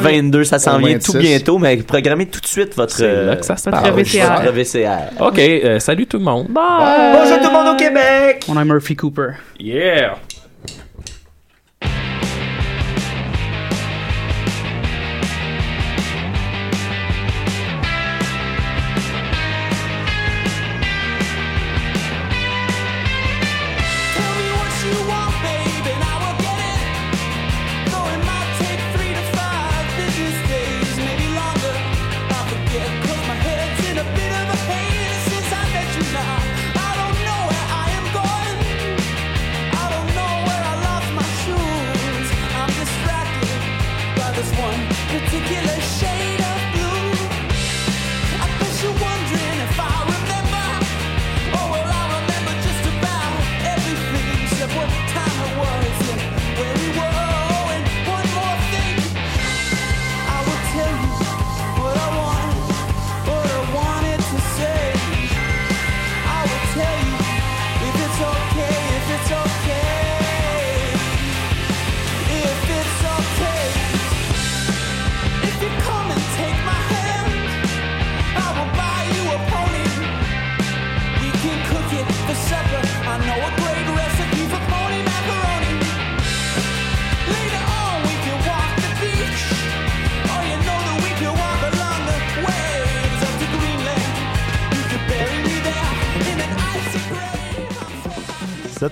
[0.00, 1.12] 2022, ça s'en vient 26.
[1.12, 3.82] tout bientôt, mais programmez tout de suite votre, C'est là euh, que ça se votre
[3.82, 3.94] passe.
[4.52, 5.20] VCR.
[5.20, 6.46] OK, euh, salut tout le monde.
[6.50, 8.44] Bonjour tout le monde au Québec!
[8.48, 9.30] On a Murphy Cooper.
[9.58, 10.16] Yeah!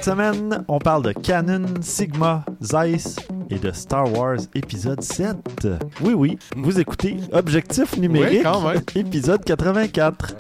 [0.01, 3.17] Cette semaine, on parle de Canon, Sigma, Zeiss
[3.51, 5.37] et de Star Wars épisode 7.
[6.01, 10.37] Oui, oui, vous écoutez Objectif numérique, Oui, épisode 84.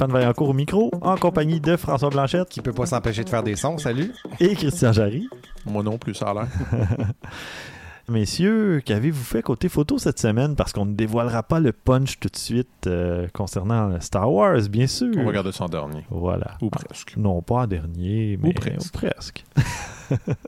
[0.00, 3.42] Stéphane Vaillancourt au micro, en compagnie de François Blanchette Qui peut pas s'empêcher de faire
[3.42, 4.14] des sons, salut.
[4.40, 5.28] et Christian Jarry.
[5.66, 6.46] Moi non plus, ça a l'air.
[8.08, 10.56] Messieurs, qu'avez-vous fait côté photo cette semaine?
[10.56, 14.86] Parce qu'on ne dévoilera pas le punch tout de suite euh, concernant Star Wars, bien
[14.86, 15.10] sûr.
[15.18, 16.06] On va regarder ça en dernier.
[16.08, 16.56] Voilà.
[16.62, 17.18] Ou presque.
[17.18, 18.94] Non, pas en dernier, mais presque.
[18.94, 19.44] presque.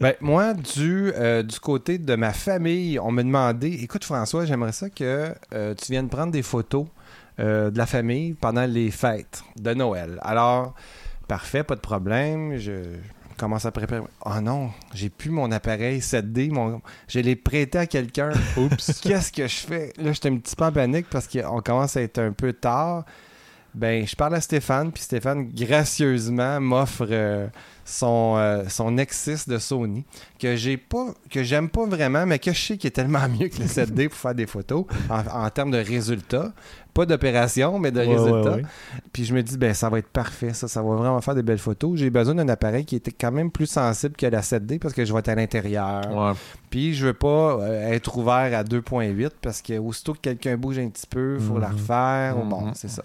[0.01, 4.73] Ben, moi, du, euh, du côté de ma famille, on me demandait Écoute, François, j'aimerais
[4.73, 6.87] ça que euh, tu viennes prendre des photos
[7.41, 10.19] euh, de la famille pendant les fêtes de Noël.
[10.23, 10.75] Alors,
[11.29, 12.57] parfait, pas de problème.
[12.59, 12.99] Je
[13.37, 14.03] commence à préparer.
[14.25, 16.51] Oh non, j'ai plus mon appareil 7D.
[16.51, 16.81] Mon...
[17.09, 18.31] Je l'ai prêté à quelqu'un.
[18.57, 19.01] Oups.
[19.01, 19.93] Qu'est-ce que je fais?
[19.97, 23.05] Là, j'étais un petit peu en panique parce qu'on commence à être un peu tard.
[23.75, 27.47] Ben, je parle à Stéphane, puis Stéphane, gracieusement, m'offre euh,
[27.85, 30.05] son, euh, son Nexus de Sony,
[30.39, 33.49] que j'ai pas, que j'aime pas vraiment, mais que je sais qu'il est tellement mieux
[33.49, 36.53] que le 7D pour faire des photos, en, en termes de résultats.
[36.95, 38.51] Pas d'opération, mais de Ouais, résultats.
[38.51, 38.63] ouais, ouais.
[39.15, 41.43] Puis je me dis, ben ça va être parfait, ça, ça va vraiment faire des
[41.43, 41.99] belles photos.
[41.99, 45.03] J'ai besoin d'un appareil qui était quand même plus sensible que la 7D parce que
[45.07, 46.37] je vais être à l'intérieur.
[46.69, 50.79] Puis je veux pas euh, être ouvert à 2.8 parce que aussitôt que quelqu'un bouge
[50.79, 51.75] un petit peu, il faut la Mhm.
[51.77, 52.37] refaire.
[52.45, 52.73] Bon, Mhm.
[52.75, 53.03] c'est ça.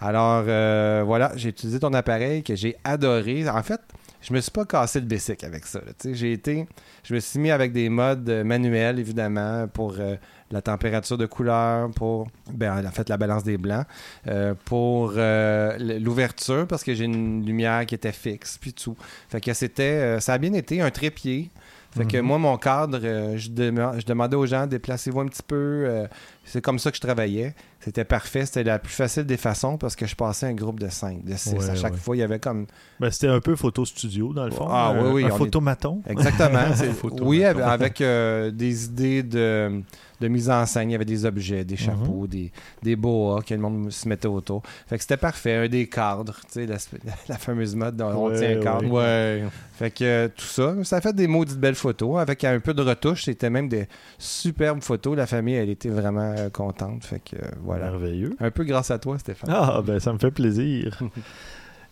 [0.00, 3.48] Alors euh, voilà, j'ai utilisé ton appareil que j'ai adoré.
[3.48, 3.80] En fait,
[4.20, 5.80] je me suis pas cassé le basic avec ça.
[6.12, 6.66] J'ai été,
[7.04, 10.16] je me suis mis avec des modes euh, manuels évidemment pour euh,
[10.50, 13.84] la température de couleur, pour ben, en fait la balance des blancs,
[14.26, 18.96] euh, pour euh, l'ouverture parce que j'ai une lumière qui était fixe puis tout.
[19.28, 21.50] Fait que c'était, ça a bien été un trépied.
[21.90, 22.22] Fait que Mhm.
[22.26, 23.00] moi, mon cadre,
[23.36, 26.06] je, dem- je demandais aux gens, déplacez-vous un petit peu.
[26.48, 27.54] Euh, c'est comme ça que je travaillais.
[27.80, 28.44] C'était parfait.
[28.46, 31.34] C'était la plus facile des façons parce que je passais un groupe de 5, de
[31.36, 31.52] 6.
[31.54, 31.98] Ouais, à chaque ouais.
[31.98, 32.66] fois, il y avait comme.
[32.98, 34.66] Ben, c'était un peu photo studio, dans le fond.
[34.68, 36.02] Ah, un, oui, oui, Un est- photomaton.
[36.08, 36.58] Exactement.
[36.74, 39.80] c'est- Photo, oui, avec, avec, euh, des idées de,
[40.20, 40.90] de mise en scène.
[40.90, 41.64] Il y avait des objets, Mhm.
[41.64, 42.50] des chapeaux, des,
[42.82, 44.62] des boas que le monde se mettait autour.
[44.88, 45.54] Fait que c'était parfait.
[45.54, 46.76] Un des cadres, tu sais, la,
[47.28, 48.90] la fameuse mode dont on tient un cadre.
[48.90, 49.44] Ouais.
[49.74, 52.18] Fait que euh, tout ça, ça a fait des maudites belles photos.
[52.18, 53.86] Avec un peu de retouche, c'était même des
[54.18, 55.16] superbes photos.
[55.16, 57.04] La famille, elle était vraiment euh, contente.
[57.04, 57.90] Fait que euh, voilà.
[57.90, 58.36] Merveilleux.
[58.40, 59.50] Un peu grâce à toi, Stéphane.
[59.52, 60.98] Ah, ben ça me fait plaisir.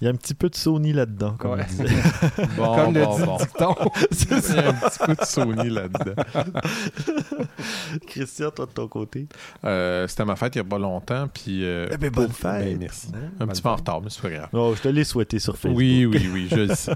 [0.03, 1.65] Il y a un petit peu de Sony là-dedans, comme Ouais.
[2.59, 3.39] Bon, Comme le bon, dit bon.
[3.39, 3.75] le dicton.
[4.11, 6.23] C'est Il y a un petit peu de Sony là-dedans.
[8.07, 9.27] Christian, toi de ton côté?
[9.65, 11.65] Euh, C'était ma fête il y a pas longtemps, puis...
[11.65, 12.65] euh, Eh ben, bonne pour- fête.
[12.65, 13.09] Ben, merci.
[13.15, 14.49] Un Bonne petit peu en retard, mais c'est pas grave.
[14.53, 15.79] Oh, je te l'ai souhaité sur Facebook.
[15.79, 16.93] Oui, oui, oui, je le sais.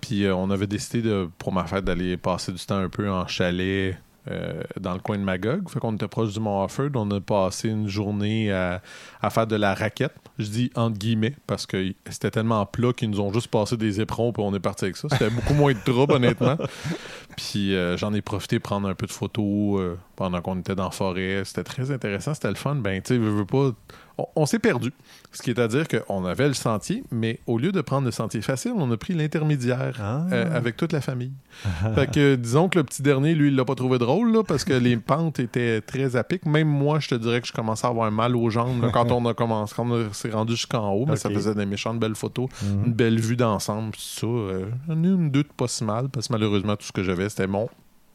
[0.00, 3.10] Puis euh, on avait décidé de, pour ma fête d'aller passer du temps un peu
[3.10, 3.96] en chalet
[4.30, 5.68] euh, dans le coin de Magog.
[5.68, 6.90] Fait qu'on était proche du Mont Offord.
[6.94, 8.82] On a passé une journée à,
[9.22, 10.14] à faire de la raquette.
[10.38, 14.00] Je dis entre guillemets parce que c'était tellement plat qu'ils nous ont juste passé des
[14.00, 15.08] éperons puis on est parti avec ça.
[15.10, 16.56] C'était beaucoup moins de trouble, honnêtement.
[17.36, 20.74] Puis euh, j'en ai profité pour prendre un peu de photos euh, pendant qu'on était
[20.74, 21.42] dans la forêt.
[21.44, 22.74] C'était très intéressant, c'était le fun.
[22.74, 23.70] Ben, tu sais, veux pas.
[24.18, 24.92] On, on s'est perdu.
[25.32, 28.10] Ce qui est à dire qu'on avait le sentier, mais au lieu de prendre le
[28.10, 30.26] sentier facile, on a pris l'intermédiaire Ah.
[30.32, 31.32] euh, avec toute la famille.
[31.94, 34.64] fait que disons que le petit dernier, lui, il l'a pas trouvé drôle là, parce
[34.64, 36.44] que les pentes étaient très à pic.
[36.46, 39.10] Même moi, je te dirais que je commençais à avoir mal aux jambes là, quand
[39.12, 42.14] on a commencé, quand on s'est rendu jusqu'en haut, mais ça faisait des méchantes belles
[42.16, 42.84] photos, Mhm.
[42.86, 44.26] une belle vue d'ensemble, tout ça.
[44.26, 47.02] Euh, J'en ai une, deux de pas si mal, parce que malheureusement, tout ce que
[47.04, 47.68] j'avais, c'était mon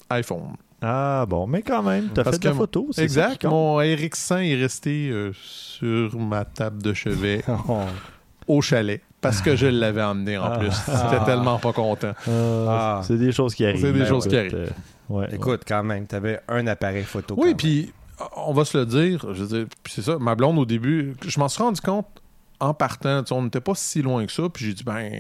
[0.10, 0.56] iPhone.
[0.86, 2.90] Ah bon, mais quand même, t'as fait de la photo.
[2.98, 3.38] Exact.
[3.40, 3.48] qui.
[3.48, 7.42] Mon RX100 est resté euh, sur ma table de chevet
[8.48, 10.58] au chalet parce que je l'avais emmené en Ah.
[10.60, 10.74] plus.
[10.88, 12.12] J'étais tellement pas content.
[12.28, 13.02] Ah, Ah.
[13.04, 13.80] C'est des choses qui arrivent.
[13.82, 14.74] C'est des Ben, choses qui écoute, arrivent.
[15.10, 17.36] euh, ouais, Écoute, quand même, t'avais un appareil photo.
[17.38, 17.94] Oui, puis
[18.36, 19.26] on va se le dire.
[19.34, 20.18] Je veux dire, puis c'est ça.
[20.20, 22.08] Ma blonde, au début, je m'en suis rendu compte
[22.64, 23.24] en partant.
[23.32, 24.44] On n'était pas si loin que ça.
[24.50, 25.12] Puis j'ai dit, ben,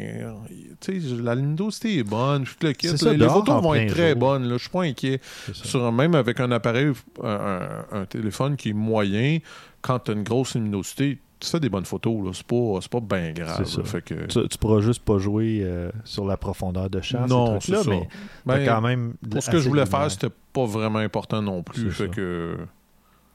[0.80, 2.45] tu sais, la luminosité est bonne.
[2.45, 2.98] Tout le kit.
[2.98, 4.19] Ça, les photos vont être très jour.
[4.19, 4.44] bonnes.
[4.48, 4.54] Là.
[4.57, 5.19] Je suis pas inquiet.
[5.54, 6.92] Sur, même avec un appareil,
[7.24, 9.40] un, téléphone qui est moyen,
[9.81, 12.25] quand tu as une grosse luminosité, tu fais des bonnes photos.
[12.25, 12.31] là.
[12.34, 13.63] C'est pas, c'est pas bien grave.
[13.66, 13.81] C'est ça.
[13.81, 13.88] là.
[13.88, 17.60] Fait que, Tu, tu pourras juste pas jouer euh, sur la profondeur de champ, non,
[17.60, 17.90] c'est ça.
[17.90, 18.07] mais
[18.45, 21.92] Ben, quand même Pour ce que je voulais faire, c'était pas vraiment important non plus.
[21.92, 22.10] Fait ça.
[22.10, 22.57] que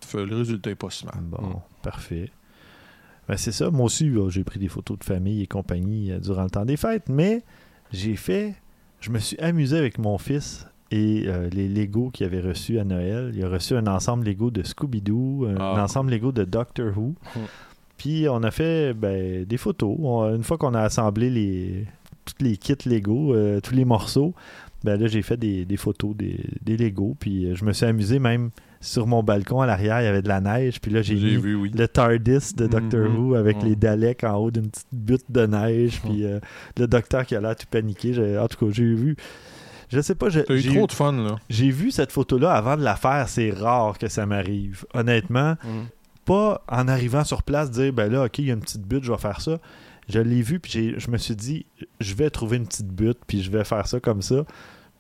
[0.07, 1.17] fait, le résultat est pas si mal.
[1.23, 1.55] Bon, Mm.
[1.83, 2.31] parfait.
[3.29, 3.71] Ben, c'est ça.
[3.71, 6.77] Moi aussi, j'ai pris des photos de famille et compagnie euh, durant le temps des
[6.77, 7.43] fêtes, mais
[7.93, 8.55] j'ai fait.
[9.01, 12.85] Je me suis amusé avec mon fils et euh, les Lego qu'il avait reçus à
[12.85, 13.33] Noël.
[13.35, 15.85] Il a reçu un ensemble Lego de Scooby-Doo, un Ah.
[15.85, 17.15] ensemble Lego de Doctor Who.
[17.97, 19.97] Puis on a fait ben, des photos.
[20.01, 21.85] On- une fois qu'on a assemblé les,
[22.25, 24.35] tous les kits Lego, euh, tous les morceaux,
[24.85, 27.17] ben là j'ai fait des, des photos des, des Lego.
[27.21, 30.29] Puis je me suis amusé même sur mon balcon à l'arrière, il y avait de
[30.29, 30.81] la neige.
[30.81, 31.71] Puis là j'ai mis vu, oui.
[31.75, 33.17] le TARDIS de Doctor Mhm.
[33.19, 36.39] Who avec les Daleks en haut d'une petite butte de neige, puis euh,
[36.77, 38.13] le docteur qui a l'air tout paniqué.
[38.15, 39.17] J'ai- En tout cas, j'ai vu.
[39.91, 41.37] Je sais pas, T'as eu j'ai trop de fun, là.
[41.49, 43.27] j'ai vu cette photo-là avant de la faire.
[43.29, 44.85] C'est rare que ça m'arrive.
[44.93, 45.87] Honnêtement, même.
[46.27, 49.05] pas en arrivant sur place dire ben là, ok, il y a une petite butte,
[49.05, 49.59] je vais faire ça.
[50.11, 51.67] Je l'ai vu, puis j'ai- je me suis dit,
[52.01, 54.45] je vais trouver une petite butte, puis je vais faire ça comme ça.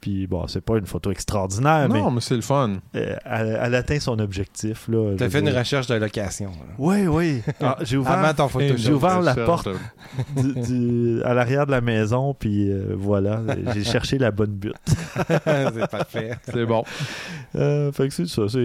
[0.00, 2.76] Puis bon, c'est pas une photo extraordinaire, non, mais c'est le fun.
[2.94, 4.86] mais euh, elle, elle atteint son objectif.
[4.88, 5.14] là.
[5.18, 6.50] T'as Je fait une recherche de location.
[6.50, 6.74] là.
[6.78, 7.42] Oui, oui.
[7.60, 8.66] Ah, j'ai ouvert, Avant ton photo.
[8.76, 9.68] j'ai ouvert la porte
[10.36, 10.60] de- du-
[11.18, 13.42] du- à l'arrière de la maison, puis euh, voilà,
[13.74, 14.76] j'ai cherché la bonne butte.
[15.26, 16.36] c'est parfait.
[16.44, 16.84] C'est bon.
[17.56, 18.42] Euh, fait que c'est ça.
[18.48, 18.58] c'est-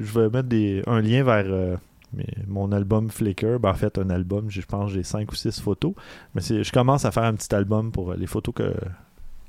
[0.00, 1.76] Je vais mettre des, un lien vers euh,
[2.46, 3.58] mon album Flickr.
[3.60, 5.92] Ben, en fait, un album, je pense que j'ai 5 ou 6 photos.
[6.34, 8.74] Mais c'est- je commence à faire un petit album pour les photos que.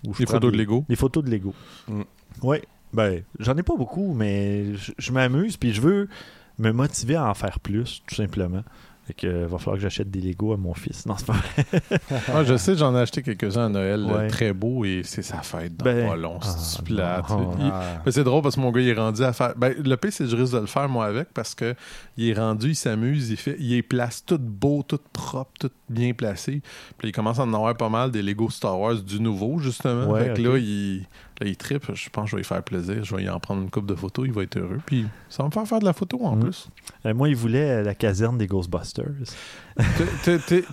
[0.03, 0.85] Les photos de Lego.
[0.89, 1.53] Les photos de Lego.
[1.87, 2.01] Mm.
[2.43, 2.57] Oui.
[2.91, 6.09] Ben, j'en ai pas beaucoup, mais je, je m'amuse, puis je veux
[6.57, 8.63] me motiver à en faire plus, tout simplement.
[9.09, 11.07] Fait que, euh, va falloir que j'achète des Lego à mon fils.
[11.07, 11.81] Non, c'est pas vrai.
[12.31, 14.11] Ah, je sais, j'en ai acheté quelques-uns à Noël, Ouais.
[14.13, 16.39] euh, très beaux, et c'est sa fête dans Ben, pas long.
[16.41, 17.21] C'est ah, plat.
[17.25, 17.39] tu sais.
[17.39, 17.55] non.
[17.59, 17.83] Il- Ah.
[18.05, 19.53] Mais c'est drôle parce que mon gars, il est rendu à faire.
[19.57, 21.73] Ben, le pire, c'est que je risque de le faire, moi, avec, parce que
[22.17, 25.71] il est rendu, il s'amuse, il fait, il les place tout beau, tout propre, tout
[25.89, 26.61] bien placé.
[26.99, 30.11] Puis il commence à en avoir pas mal des Lego Star Wars du nouveau, justement.
[30.11, 31.07] Ouais, fait que là, il,
[31.39, 31.85] là, il trippe.
[31.93, 33.03] Je pense que je vais lui faire plaisir.
[33.03, 34.25] Je vais y en prendre une coupe de photos.
[34.27, 34.79] Il va être heureux.
[34.85, 36.39] Puis ça va me faire faire de la photo en Mm.
[36.41, 36.69] plus.
[37.05, 39.05] Euh, moi, il voulait euh, la caserne des Ghostbusters.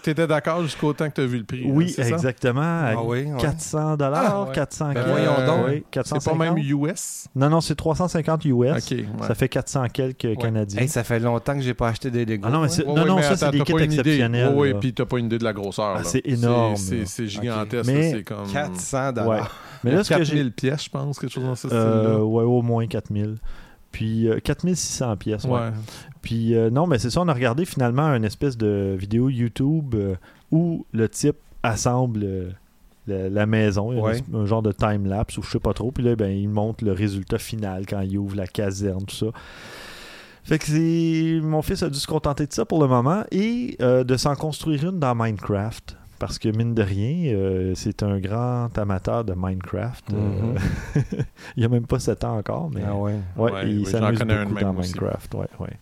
[0.03, 1.65] T'étais d'accord jusqu'au temps que t'as vu le prix.
[1.67, 2.61] hein, Oui, exactement.
[2.61, 3.37] à Ah oui, ouais.
[3.41, 4.55] 400 dollars, Ah, ouais.
[4.55, 5.07] 400 Ben quelques.
[5.09, 5.67] voyons donc.
[5.69, 6.39] Oui, C'est 450.
[6.39, 7.29] pas même US.
[7.35, 8.53] Non, non, c'est 350 US.
[8.55, 8.81] Ouais.
[9.27, 10.81] Ça fait 400 quelques canadiens.
[10.83, 12.45] Hey, ça fait longtemps que j'ai pas acheté des Lego.
[12.49, 14.53] Ah non, mais non, ouais, non, mais ça, c'est des kits exceptionnels.
[14.55, 15.97] Oui, puis t'as pas une idée de la grosseur.
[15.99, 17.91] Ah, c'est énorme, C'est- gigantesque.
[17.91, 18.53] Mais- là, C'est comme.
[18.53, 19.13] 400 Ouais.
[19.13, 19.55] dollars.
[19.91, 20.51] Mais là, ce que 4000 j'ai.
[20.51, 22.25] pièces, je pense, quelque chose dans ce Euh, style-là.
[22.25, 23.37] ouais, au moins 4000.
[23.93, 25.45] Puis euh, 4600 pièces.
[25.45, 25.51] ouais.
[25.53, 25.71] Ouais.
[26.23, 29.95] Puis euh, non, mais c'est ça, on a regardé finalement une espèce de vidéo YouTube
[29.95, 30.15] euh,
[30.51, 32.51] où le type assemble euh,
[33.07, 34.21] la, la maison, Il y a Ouais.
[34.35, 35.93] un, un genre de time-lapse ou je sais pas trop.
[35.93, 39.27] Puis là, ben, il montre le résultat final quand il ouvre la caserne, tout ça.
[40.45, 41.41] Fait que c'est...
[41.43, 44.35] mon fils a dû se contenter de ça pour le moment et euh, de s'en
[44.37, 45.97] construire une dans Minecraft.
[46.19, 50.07] Parce que mine de rien, euh, c'est un grand amateur de Minecraft.
[50.15, 50.55] Euh,
[51.57, 53.15] il a même pas 7 ans encore, mais Ah ouais.
[53.37, 54.95] Ouais, Ouais, il oui, s'amuse connais un de beaucoup dans aussi.
[54.95, 55.35] Minecraft.
[55.35, 55.73] Ouais, ouais.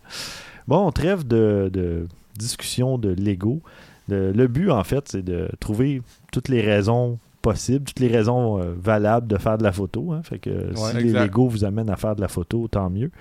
[0.67, 3.61] Bon, trêve de, de discussion de Lego.
[4.09, 6.01] Le, le but, en fait, c'est de trouver
[6.31, 10.11] toutes les raisons possibles, toutes les raisons euh, valables de faire de la photo.
[10.13, 10.21] hein.
[10.23, 11.13] Fait que si les.
[11.13, 13.11] Lego vous amènent à faire de la photo, tant mieux.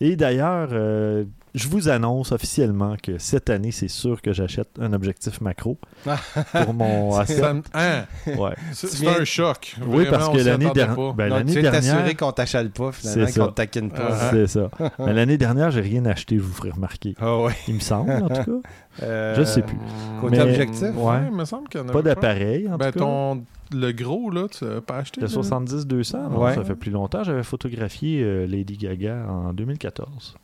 [0.00, 4.92] Et d'ailleurs, euh, je vous annonce officiellement que cette année, c'est sûr que j'achète un
[4.92, 5.78] objectif macro
[6.52, 7.54] pour mon Ça asset.
[7.54, 8.04] me- hein?
[8.36, 8.54] Ouais.
[8.72, 9.76] C'est un choc.
[9.86, 11.12] Oui, parce que l'année dernière, pas.
[11.12, 14.08] ben, l'année tu t'assurer dernière, qu'on t'achale pas, finalement, qu'on te taquine pas.
[14.10, 14.68] Ah, c'est ça.
[14.98, 17.14] Mais l'année dernière, j'ai rien acheté, je vous ferai remarquer.
[17.20, 17.52] Ah ouais.
[17.68, 18.44] Il me semble, en tout cas.
[19.02, 19.76] Euh, Je sais plus.
[20.20, 20.90] Côté Mais- objectif?
[20.94, 21.16] Ouais.
[21.28, 23.04] il me semble qu'il y en Pas avait d'appareil, en Ben, tout cas.
[23.04, 25.20] ton, le gros, là, tu l'as pas acheté?
[25.20, 25.32] Le là?
[25.32, 26.54] 70-200, non, Ouais.
[26.54, 27.24] ça fait plus longtemps.
[27.24, 30.36] J'avais photographié euh, Lady Gaga en 2014,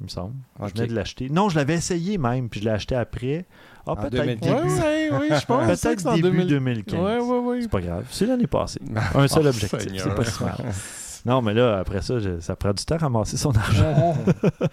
[0.00, 0.34] il me semble.
[0.64, 1.28] Je venais de l'acheter.
[1.28, 3.46] Non, je l'avais essayé même, puis je l'ai acheté après.
[3.86, 4.40] Ah, peut-être 2010.
[4.40, 5.62] début, Ouais, ouais, oui, je pense.
[5.62, 6.46] que peut-être c'est en début 2000.
[6.48, 7.00] 2015.
[7.00, 7.62] Ouais, ouais, ouais.
[7.62, 8.06] C'est pas grave.
[8.10, 8.80] C'est l'année passée.
[9.14, 9.78] Un seul Oh, objectif.
[9.80, 10.04] Seigneur.
[10.04, 10.56] C'est pas si mal.
[11.26, 14.14] Non, mais là, après ça, je- ça prend du temps à ramasser son argent.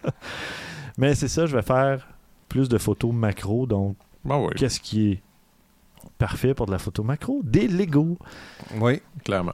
[0.98, 2.08] mais c'est ça, je vais faire
[2.50, 3.66] plus de photos macro.
[3.66, 5.22] Donc, Ben oui, qu'est-ce qui est
[6.18, 7.42] parfait pour de la photo macro?
[7.44, 8.18] Des Lego.
[8.80, 9.02] Oui.
[9.24, 9.54] clairement.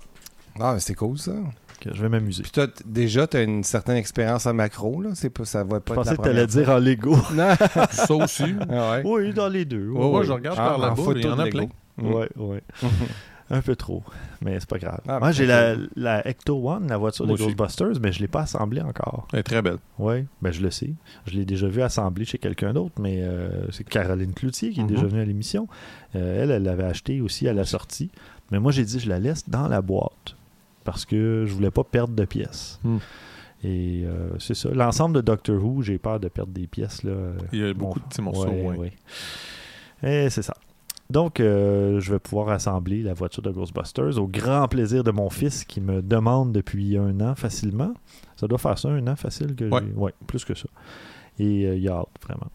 [0.59, 1.31] Ah, mais c'est cool, ça.
[1.81, 2.43] Que je vais m'amuser.
[2.43, 5.09] Puis toi, t- déjà, tu as une certaine expérience en macro, là.
[5.15, 7.17] C'est pas, ça va pas Je être pensais la que tu allais dire en Lego.
[7.33, 7.55] Non.
[7.91, 8.55] Ça aussi.
[8.69, 9.01] Ah ouais.
[9.03, 9.89] oui, dans les deux.
[9.89, 11.67] Ouais, ouais, je regarde Ah, par là-bas, photo il y en a plein.
[11.97, 12.13] Mm.
[12.13, 12.61] Ouais, ouais.
[13.53, 14.01] Un peu trop,
[14.41, 15.01] mais c'est pas grave.
[15.09, 17.33] Ah, Moi, j'ai la, la Ecto One, la voiture des.
[17.33, 19.27] Ghostbusters, mais je l'ai pas assemblée encore.
[19.33, 19.79] Elle est très belle.
[19.99, 20.93] Oui, ben je le sais.
[21.25, 24.85] Je l'ai déjà vu assemblée chez quelqu'un d'autre, mais euh, c'est Caroline Cloutier qui est
[24.85, 25.67] déjà venue à l'émission.
[26.15, 28.09] Euh, elle, elle l'avait acheté aussi à la sortie.
[28.51, 30.37] Mais moi, j'ai dit, je la laisse dans la boîte
[30.83, 32.79] parce que je voulais pas perdre de pièces.
[32.83, 32.97] Hmm.
[33.63, 34.69] Et euh, c'est ça.
[34.69, 37.03] L'ensemble de Doctor Who, j'ai peur de perdre des pièces.
[37.03, 37.13] Là.
[37.53, 38.47] Il y a beaucoup de petits morceaux.
[38.49, 38.77] Ouais, ouais.
[40.03, 40.25] ouais.
[40.25, 40.55] Et c'est ça.
[41.11, 45.29] Donc, euh, je vais pouvoir assembler la voiture de Ghostbusters au grand plaisir de mon
[45.29, 47.93] fils qui me demande depuis un an facilement.
[48.37, 50.13] Ça doit faire ça, un an facile que Ouais.
[50.25, 50.69] plus que ça.
[51.37, 52.47] Et euh, il a hâte, vraiment.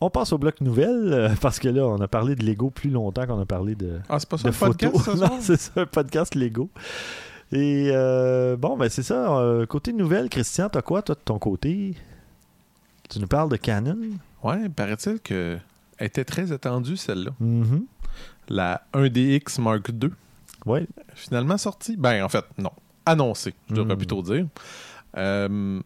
[0.00, 2.90] On passe au bloc nouvelle euh, parce que là, on a parlé de Lego plus
[2.90, 5.60] longtemps qu'on a parlé de, Ah, c'est pas ça de le podcast, ça, non, c'est
[5.60, 6.70] ça, un podcast Lego.
[7.52, 9.36] Et euh, bon, ben c'est ça.
[9.38, 11.94] euh, côté nouvelle, Christian, t'as quoi, toi, de ton côté?
[13.10, 13.98] Tu nous parles de Canon?
[14.42, 15.58] Ouais, paraît-il que
[15.98, 17.32] elle était très attendue, celle-là.
[17.40, 17.84] Mhm.
[18.48, 20.10] La 1DX Mark II,
[20.64, 20.86] Ouais.
[21.14, 21.96] finalement sortie?
[21.96, 22.70] Ben, en fait, non.
[23.04, 23.98] Annoncée, je devrais Mm.
[23.98, 24.46] plutôt dire.
[25.16, 25.80] Euh,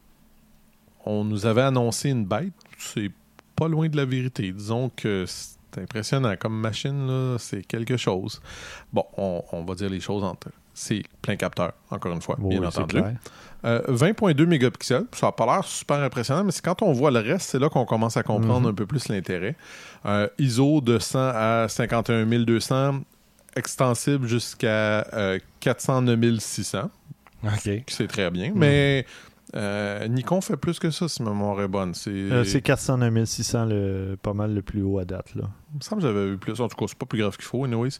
[1.06, 2.52] on nous avait annoncé une bête.
[2.78, 3.10] C'est
[3.56, 4.50] pas loin de la vérité.
[4.52, 6.34] Disons que c'est impressionnant.
[6.38, 8.40] Comme machine, c'est quelque chose.
[8.92, 10.48] Bon, on, on va dire les choses entre.
[10.76, 12.96] C'est plein capteur, encore une fois, bien entendu.
[12.96, 13.14] clair.
[13.64, 17.20] Euh, 20.2 mégapixels, ça n'a pas l'air super impressionnant, mais c'est quand on voit le
[17.20, 18.72] reste, c'est là qu'on commence à comprendre Mhm.
[18.72, 19.54] un peu plus l'intérêt.
[20.04, 23.00] Euh, ISO de 100 à 51 200,
[23.56, 26.90] extensible jusqu'à euh, 409 600,
[27.44, 27.70] OK.
[27.88, 28.58] c'est très bien, Mhm.
[28.58, 29.06] mais
[29.56, 31.94] euh, Nikon fait plus que ça si ma mémoire est bonne.
[31.94, 35.34] C'est, Euh, c'est 409 600, le, pas mal le plus haut à date.
[35.34, 35.44] Là.
[35.72, 36.60] Il me semble que j'avais vu plus.
[36.60, 37.90] En tout cas, c'est pas plus grave qu'il faut, anyways.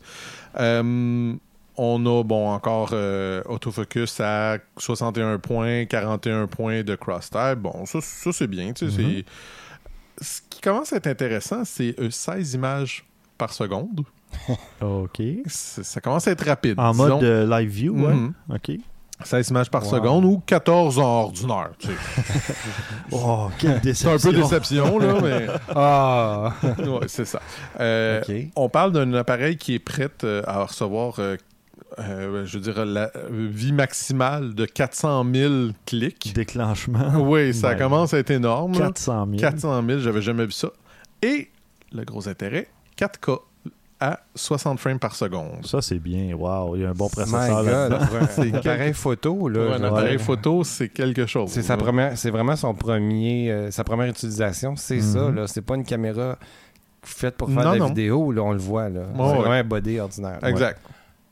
[0.59, 1.35] Euh,
[1.77, 7.61] on a, bon, encore euh, autofocus à 61 points, 41 points de cross-tab.
[7.61, 8.73] Bon, ça, ça c'est bien.
[8.73, 9.11] tu sais, Mhm.
[9.11, 9.25] c'est-
[10.25, 13.05] Ce qui commence à être intéressant, c'est euh, 16 images
[13.37, 14.03] par seconde.
[14.81, 15.21] OK.
[15.47, 16.79] Ça commence à être rapide.
[16.79, 17.21] En disons.
[17.21, 18.15] mode live view, ouais.
[18.15, 18.35] Mhm.
[18.51, 18.71] OK.
[19.25, 19.91] 16 images par Wow.
[19.91, 21.71] seconde ou 14 en ordinaire.
[21.79, 21.93] tu sais.
[23.13, 24.31] Oh, quelle C'est un déception.
[24.31, 26.53] peu déception, là, mais Ah!
[26.79, 27.41] ouais, c'est ça.
[27.81, 28.23] Euh.
[28.57, 31.37] On parle d'un appareil qui est prêt euh, à recevoir, euh,
[31.99, 35.53] je veux dire, la vie maximale de 400 000
[35.87, 36.33] clics.
[36.35, 37.13] Déclenchement.
[37.21, 37.77] Oui, ça Ouais.
[37.77, 38.73] commence à être énorme.
[38.73, 38.87] là.
[38.87, 39.39] 400 000.
[39.41, 40.69] 400 000, j'avais jamais vu ça.
[41.23, 41.51] Et
[41.93, 43.39] le gros intérêt, 4K
[44.05, 45.65] à 60 frames par seconde.
[45.65, 46.35] Ça, c'est bien.
[46.35, 48.07] Wow, il y a un bon processeur God, là-dedans.
[48.07, 49.77] pour un appareil photo, là.
[49.77, 51.49] un appareil photo, c'est quelque chose.
[51.51, 51.83] C'est sa là.
[51.83, 55.29] première, c'est vraiment son premier, euh, sa première utilisation, c'est ça.
[55.29, 55.35] Mhm.
[55.37, 56.39] Là, c'est pas une caméra
[57.03, 57.87] faite pour faire Non, de la non.
[57.87, 59.05] vidéo, là, on le voit là.
[59.15, 59.29] c'est ouais.
[59.37, 60.39] vraiment un body ordinaire.
[60.45, 60.81] Exact.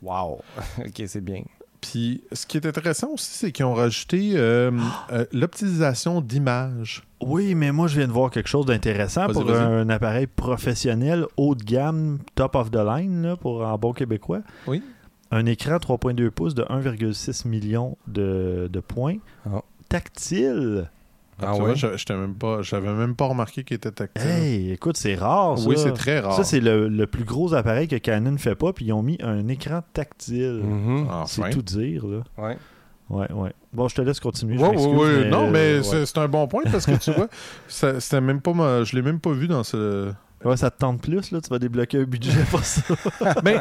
[0.02, 0.10] Ouais.
[0.10, 0.40] Wow.
[0.78, 1.42] ok, c'est bien.
[1.82, 4.70] Puis, ce qui est intéressant aussi, c'est qu'ils ont rajouté euh,
[5.10, 7.02] euh, l'optimisation d'images.
[7.20, 11.56] Oui, mais moi, je viens de voir quelque chose d'intéressant pour un appareil professionnel haut
[11.56, 14.42] de gamme, top of the line, là, pour en bon québécois.
[14.68, 14.80] Oui.
[15.32, 19.16] Un écran 3.2 pouces de 1,6 million de, de points.
[19.44, 19.62] Ah.
[19.88, 20.88] Tactile.
[21.40, 21.74] Ah ouais?
[21.74, 24.28] je j'étais même pas, j'avais même pas remarqué qu'il était tactile.
[24.30, 25.68] Hey, écoute, c'est rare, ça.
[25.68, 26.34] oui, c'est très rare.
[26.34, 29.02] Ça, c'est le, le plus gros appareil que Canon ne fait pas, puis ils ont
[29.02, 30.60] mis un écran tactile.
[30.62, 31.06] Mhm.
[31.10, 31.24] Enfin.
[31.26, 32.22] C'est tout dire, là.
[32.38, 32.56] Ouais.
[33.10, 33.52] Ouais, ouais.
[33.72, 34.56] Bon, je te laisse continuer.
[34.58, 34.74] je oui,
[35.24, 35.28] oui.
[35.30, 37.28] Non, mais euh, c'est c'est un bon point parce que tu vois,
[37.68, 40.06] ça- c'était même pas ma- je l'ai même pas vu dans ce.
[40.06, 40.12] ouais.
[40.50, 41.40] Ouais, ça te tente plus, là.
[41.40, 42.82] Tu vas débloquer un budget pour ça.
[43.44, 43.58] Mais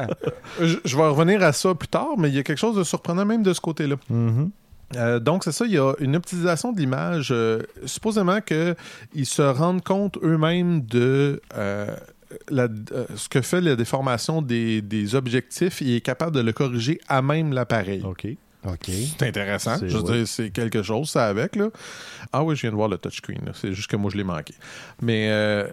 [0.59, 2.83] je, je vais revenir à ça plus tard, mais il y a quelque chose de
[2.83, 3.97] surprenant même de ce côté-là.
[4.09, 4.49] Mhm.
[4.95, 7.29] Euh, donc, c'est ça, il y a une optimisation de l'image.
[7.31, 11.95] euh, supposément qu'ils se rendent compte eux-mêmes de euh,
[12.49, 12.67] la-
[13.15, 15.81] ce que fait la déformation des, des objectifs.
[15.81, 18.03] Il est capable de le corriger à même l'appareil.
[18.03, 18.27] OK.
[19.17, 19.77] C'est intéressant.
[19.79, 20.17] C'est- Je veux ouais.
[20.19, 21.55] dire, c'est quelque chose, ça, avec.
[21.55, 21.69] Là.
[22.31, 23.39] Ah oui, je viens de voir le touchscreen.
[23.45, 23.53] là.
[23.55, 24.53] C'est juste que moi, je l'ai manqué.
[25.01, 25.67] Mais euh,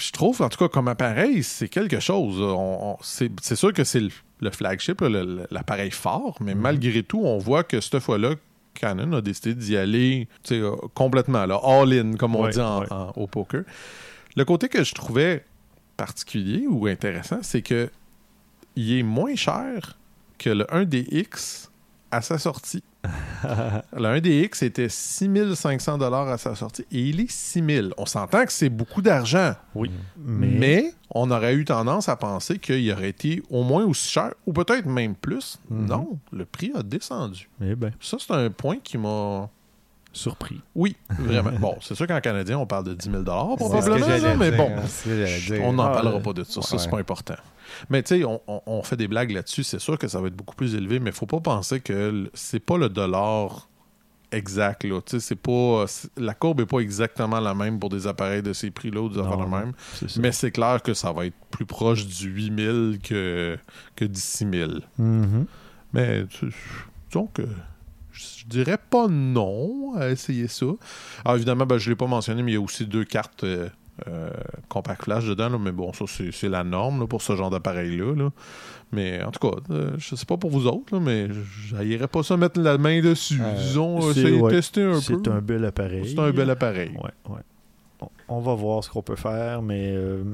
[0.00, 2.40] je trouve, en tout cas, comme appareil, c'est quelque chose.
[2.40, 2.46] là.
[2.46, 4.10] On- on- c'est c'est sûr que c'est le,
[4.40, 5.02] le flagship,
[5.50, 6.60] l'appareil fort, mais Mhm.
[6.60, 8.34] malgré tout, on voit que cette fois-là,
[8.74, 12.86] Canon a décidé d'y aller euh, complètement, all-in, comme on Ouais, dit en- ouais.
[12.92, 13.62] en- au poker.
[14.36, 15.44] Le côté que je trouvais
[15.96, 17.90] particulier ou intéressant, c'est que
[18.76, 19.98] il est moins cher
[20.38, 21.69] que le 1DX
[22.10, 22.82] à sa sortie.
[23.44, 27.94] le 1DX était 6500 dollars à sa sortie et il est 6000.
[27.96, 29.90] On s'entend que c'est beaucoup d'argent, Oui.
[30.16, 30.46] mais...
[30.48, 34.52] Mais, on aurait eu tendance à penser qu'il aurait été au moins aussi cher ou
[34.52, 35.58] peut-être même plus.
[35.68, 35.86] Mhm.
[35.86, 37.48] Non, le prix a descendu.
[37.60, 39.48] eh ben, Ça, c'est un point qui m'a...
[40.12, 40.60] surpris.
[40.76, 41.50] Oui, vraiment.
[41.58, 44.20] bon, c'est sûr qu'en canadien, on parle de 10 000 C'est ce probablement, que j'allais
[44.20, 44.70] là, mais bon.
[44.82, 45.64] c'est ce que j'allais dire.
[45.64, 47.34] On n'en Ah, parlera euh, pas de ça, ça c'est pas important.
[47.88, 50.28] Mais tu sais, on, on- on fait des blagues là-dessus, c'est sûr que ça va
[50.28, 53.68] être beaucoup plus élevé, mais faut pas penser que c'est pas le dollar
[54.32, 54.84] exact.
[54.84, 55.00] Là.
[55.00, 55.86] Tu sais, c'est pas,
[56.16, 59.18] la courbe est pas exactement la même pour des appareils de ces prix-là ou des
[59.18, 59.72] affaires de même.
[60.20, 63.58] Mais c'est clair que ça va être plus proche du 8000 que,
[63.96, 64.82] que du 6000.
[64.98, 65.46] Mhm.
[65.92, 66.54] Mais tu-
[67.10, 67.42] disons que
[68.12, 70.66] je dirais pas non à essayer ça.
[71.24, 73.68] Alors évidemment, ben, je l'ai pas mentionné, mais il y a aussi deux cartes euh,
[74.08, 74.30] euh,
[74.68, 75.48] compact flash dedans.
[75.50, 78.14] là, mais bon, ça c'est la norme là, pour ce genre d'appareil-là.
[78.14, 78.30] là.
[78.92, 81.28] Mais en tout cas, euh, je sais pas pour vous autres, mais
[81.68, 83.40] j'irais pas ça mettre la main dessus.
[83.40, 85.00] Euh, Disons, c'est- ouais, tester un peu.
[85.00, 86.08] C'est un bel appareil.
[86.14, 86.90] C'est un bel appareil.
[86.96, 87.40] Ouais, ouais.
[88.00, 90.24] On, on va voir ce qu'on peut faire, mais euh,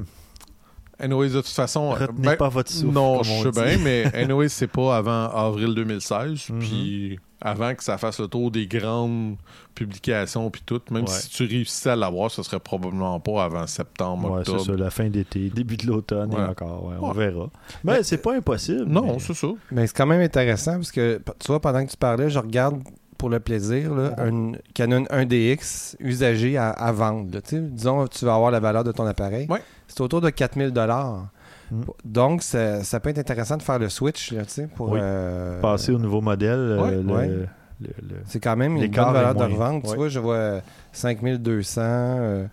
[0.98, 2.94] Anyways, de toute façon, retenez ben, pas votre souffle.
[2.94, 6.48] Non, je sais bien, mais anyway, c'est pas avant avril 2016.
[6.50, 6.58] Mhm.
[6.60, 9.36] Puis avant que ça fasse le tour des grandes
[9.74, 11.08] publications puis tout, même Ouais.
[11.10, 14.66] si tu réussissais à l'avoir, ce serait probablement pas avant septembre, Ouais, c'est octobre.
[14.78, 17.50] ça, la fin d'été, début de l'automne et encore, ouais, on verra.
[17.84, 18.84] Mais c'est pas impossible.
[18.86, 19.48] Non, mais- c'est ça.
[19.70, 22.82] Mais c'est quand même intéressant parce que, tu vois, pendant que tu parlais, je regarde
[23.18, 27.30] pour le plaisir là, un Canon 1DX usagé à, à vendre.
[27.32, 27.40] là.
[27.50, 29.46] Disons, tu vas avoir la valeur de ton appareil.
[29.48, 29.62] Ouais.
[29.88, 31.28] C'est autour de 4000 dollars.
[31.70, 31.82] Mm.
[32.04, 35.00] Donc, ça, ça peut être intéressant de faire le switch là, tu sais, pour Oui.
[35.02, 37.26] euh, Passer au nouveau modèle, euh, Ouais, le, ouais.
[37.28, 37.48] le-
[37.80, 39.84] le- C'est quand même une bonne valeur de revente.
[39.84, 40.60] Tu vois, je vois
[40.92, 42.46] 5200 euh,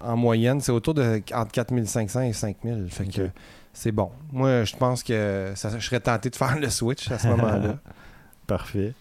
[0.00, 0.60] en moyenne.
[0.60, 2.86] C'est autour de entre 4500 et 5000.
[2.90, 3.28] Fait que
[3.72, 4.10] c'est bon.
[4.32, 7.76] Moi, je pense que ça, je serais tenté de faire le switch à ce moment-là.
[8.46, 8.92] Parfait.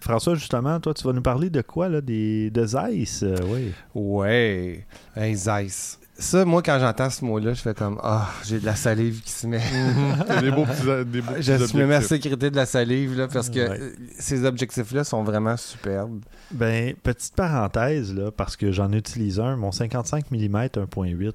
[0.00, 2.00] François, justement, toi, tu vas nous parler de quoi, là?
[2.02, 3.72] Des, de Zeiss, euh, oui.
[3.94, 4.84] Ouais.
[5.16, 5.98] Hey, Zeiss.
[6.16, 9.32] Ça, moi, quand j'entends ce mot-là, je fais comme Ah, j'ai de la salive qui
[9.32, 9.58] se met.
[10.40, 13.26] Des beaux petits, des beaux petits je me mets à sécurité de la salive là,
[13.26, 13.80] parce que Ouais.
[13.80, 16.20] euh, ces objectifs-là sont vraiment superbes.
[16.52, 21.32] Ben, petite parenthèse, là, parce que j'en utilise un, mon 55 mm 1.8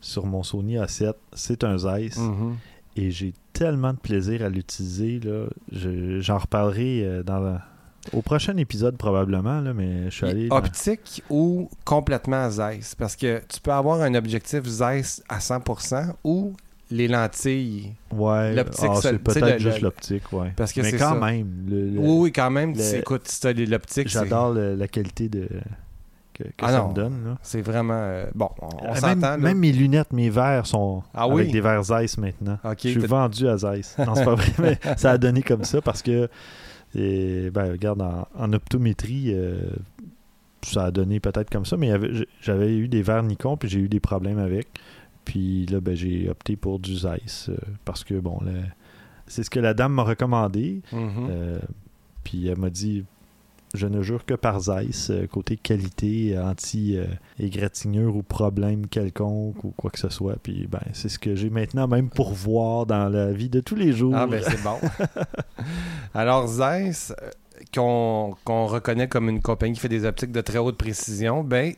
[0.00, 2.16] sur mon Sony A7, c'est un Zeiss.
[2.16, 2.56] Mhm.
[2.96, 5.46] Et j'ai tellement de plaisir à l'utiliser, là.
[5.72, 7.62] Je- J'en reparlerai euh, dans la-
[8.12, 10.48] au prochain épisode, probablement, là, mais je suis allé...
[10.48, 12.94] dans- Optique ou complètement Zeiss.
[12.94, 16.54] Parce que tu peux avoir un objectif Zeiss à 100% ou
[16.90, 17.92] les lentilles.
[18.12, 20.52] Ouais, l'optique ah, c'est peut-être juste l'optique, ouais.
[20.56, 21.26] Parce que mais c'est quand ça.
[21.26, 22.74] même, le- le- Oui, oui, quand même.
[22.74, 25.46] le- écoute, si l'optique, j'adore la qualité de,
[26.34, 26.88] que, que Ah ça non.
[26.88, 27.36] me donne.
[27.42, 27.94] C'est vraiment...
[27.94, 29.38] euh, bon, on, on Euh, s'entend.
[29.38, 32.58] même, mes lunettes, mes verres sont Ah avec des verres Zeiss maintenant.
[32.82, 33.94] Je suis vendu à Zeiss.
[33.98, 36.28] Non, c'est pas vrai, mais ça a donné comme ça parce que,
[36.94, 39.70] et, ben, regarde, en, en optométrie, euh,
[40.62, 41.92] ça a donné peut-être comme ça, mais
[42.40, 44.68] j'avais eu des verres Nikon, puis j'ai eu des problèmes avec.
[45.24, 48.40] Puis là, ben, j'ai opté pour du Zeiss euh, parce que, bon,
[49.26, 50.82] c'est ce que la dame m'a recommandé.
[50.92, 51.28] Mhm.
[51.30, 51.60] Euh,
[52.24, 53.04] puis elle m'a dit
[53.74, 59.72] je ne jure que par Zeiss, euh, côté qualité, euh, anti-égratignure ou problème quelconque ou
[59.76, 60.36] quoi que ce soit.
[60.42, 63.76] Puis ben, c'est ce que j'ai maintenant même pour voir dans la vie de tous
[63.76, 64.14] les jours.
[64.16, 64.76] Ah, ben c'est bon.
[66.14, 67.30] Alors, Zeiss, euh,
[67.72, 71.74] qu'on qu'on reconnaît comme une compagnie qui fait des optiques de très haute précision, ben,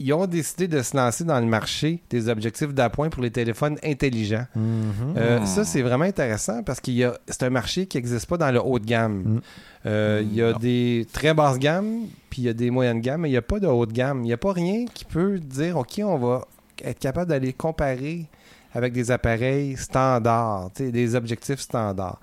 [0.00, 3.78] ils ont décidé de se lancer dans le marché des objectifs d'appoint pour les téléphones
[3.84, 4.46] intelligents.
[4.54, 5.14] Mhm.
[5.16, 5.46] Euh, Hmm.
[5.46, 8.50] Ça, c'est vraiment intéressant parce qu'il y a c'est un marché qui n'existe pas dans
[8.52, 9.22] le haut de gamme.
[9.22, 9.40] Mm.
[9.86, 10.58] Euh, il y a Non.
[10.58, 13.42] des très basses gammes, puis il y a des moyennes gammes, mais il n'y a
[13.42, 14.20] pas de haut de gamme.
[14.20, 16.46] Il n'y a pas rien qui peut dire, OK, on va
[16.84, 18.26] être capable d'aller comparer
[18.74, 22.20] avec des appareils standards, tu sais, des objectifs standards.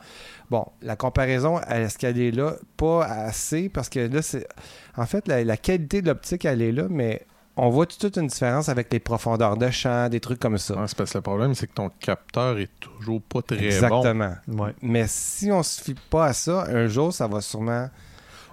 [0.52, 2.54] Bon, la comparaison, est-ce qu'elle est là?
[2.78, 4.48] Pas assez, parce que là, c'est...
[4.96, 7.24] En fait, la, la qualité de l'optique, elle est là, mais
[7.58, 10.76] on voit toute une différence avec les profondeurs de champ, des trucs comme ça.
[10.76, 13.64] Parce que le problème, c'est que ton capteur est toujours pas très bon.
[13.64, 14.36] Exactement.
[14.48, 14.74] Ouais.
[14.82, 17.90] Mais si on se fie pas à ça, un jour, ça va sûrement...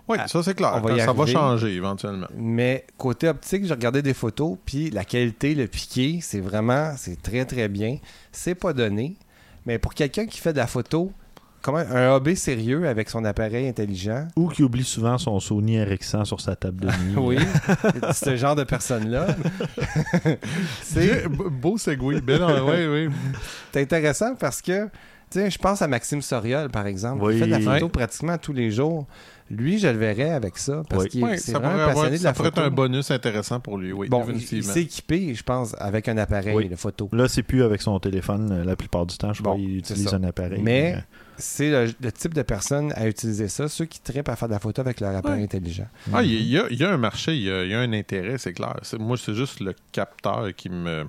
[0.08, 0.72] Oui, ça c'est clair.
[0.74, 1.32] On va y ça va arriver.
[1.32, 2.26] changer éventuellement.
[2.36, 7.22] Mais côté optique, j'ai regardé des photos, puis la qualité, le piqué, c'est vraiment, c'est
[7.22, 7.98] très très bien.
[8.32, 9.16] C'est pas donné,
[9.64, 11.12] mais pour quelqu'un qui fait de la photo
[11.62, 14.28] comment, un hobby sérieux avec son appareil intelligent?
[14.36, 17.16] Ou qui oublie souvent son Sony RX100 sur sa table de nuit.
[17.16, 17.36] Oui,
[18.12, 19.28] ce genre de personne-là.
[20.82, 22.20] c'est Beau segway.
[22.20, 23.08] Ben non, ouais, ouais.
[23.72, 24.84] c'est intéressant parce que,
[25.30, 27.22] tu sais, je pense à Maxime Soriol, par exemple.
[27.24, 27.34] Oui.
[27.34, 29.06] Il fait de la photo pratiquement tous les jours.
[29.50, 31.08] Lui, je le verrais avec ça parce Oui.
[31.10, 32.60] qu'il ça vraiment avoir- passionné de ça la pourrait photo.
[32.62, 36.16] être un bonus intéressant pour lui, oui, Bon, il, s'est équipé, je pense, avec un
[36.16, 36.68] appareil Oui.
[36.70, 37.10] de photo.
[37.12, 39.34] Là, c'est plus avec son téléphone euh, la plupart du temps.
[39.34, 40.16] Je Bon, crois qu'il utilise ça.
[40.16, 40.60] un appareil.
[40.62, 41.00] Mais- euh,
[41.38, 44.52] C'est le, le type de personne à utiliser ça, ceux qui trippent à faire de
[44.54, 45.44] la photo avec leur appareil Ouais.
[45.44, 45.86] intelligent.
[46.12, 48.38] Ah, il y, a- il y a un marché, il y a, y un intérêt,
[48.38, 48.76] c'est clair.
[48.82, 51.06] C'est- Moi, c'est juste le capteur qui me.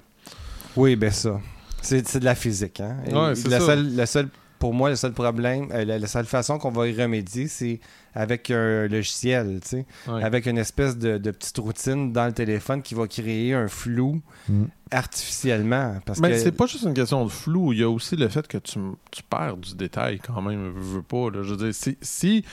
[0.76, 1.40] Oui, ben ça.
[1.82, 2.80] C'est c'est de la physique.
[2.80, 2.98] Hein?
[3.08, 3.66] Et Ouais, c'est la ça.
[3.68, 6.88] seule- le seul, pour moi, le seul problème, euh, la, la seule façon qu'on va
[6.88, 7.80] y remédier, c'est
[8.16, 10.24] avec un logiciel, tu sais, Ouais.
[10.24, 14.22] avec une espèce de, de petite routine dans le téléphone qui va créer un flou
[14.50, 14.66] Mm.
[14.92, 16.00] artificiellement.
[16.06, 18.28] Parce Mais que c'est pas juste une question de flou, il y a aussi le
[18.28, 18.80] fait que tu,
[19.12, 21.30] tu perds du détail quand même, veux, veux pas.
[21.30, 21.44] là.
[21.44, 22.44] Je veux dire, si, si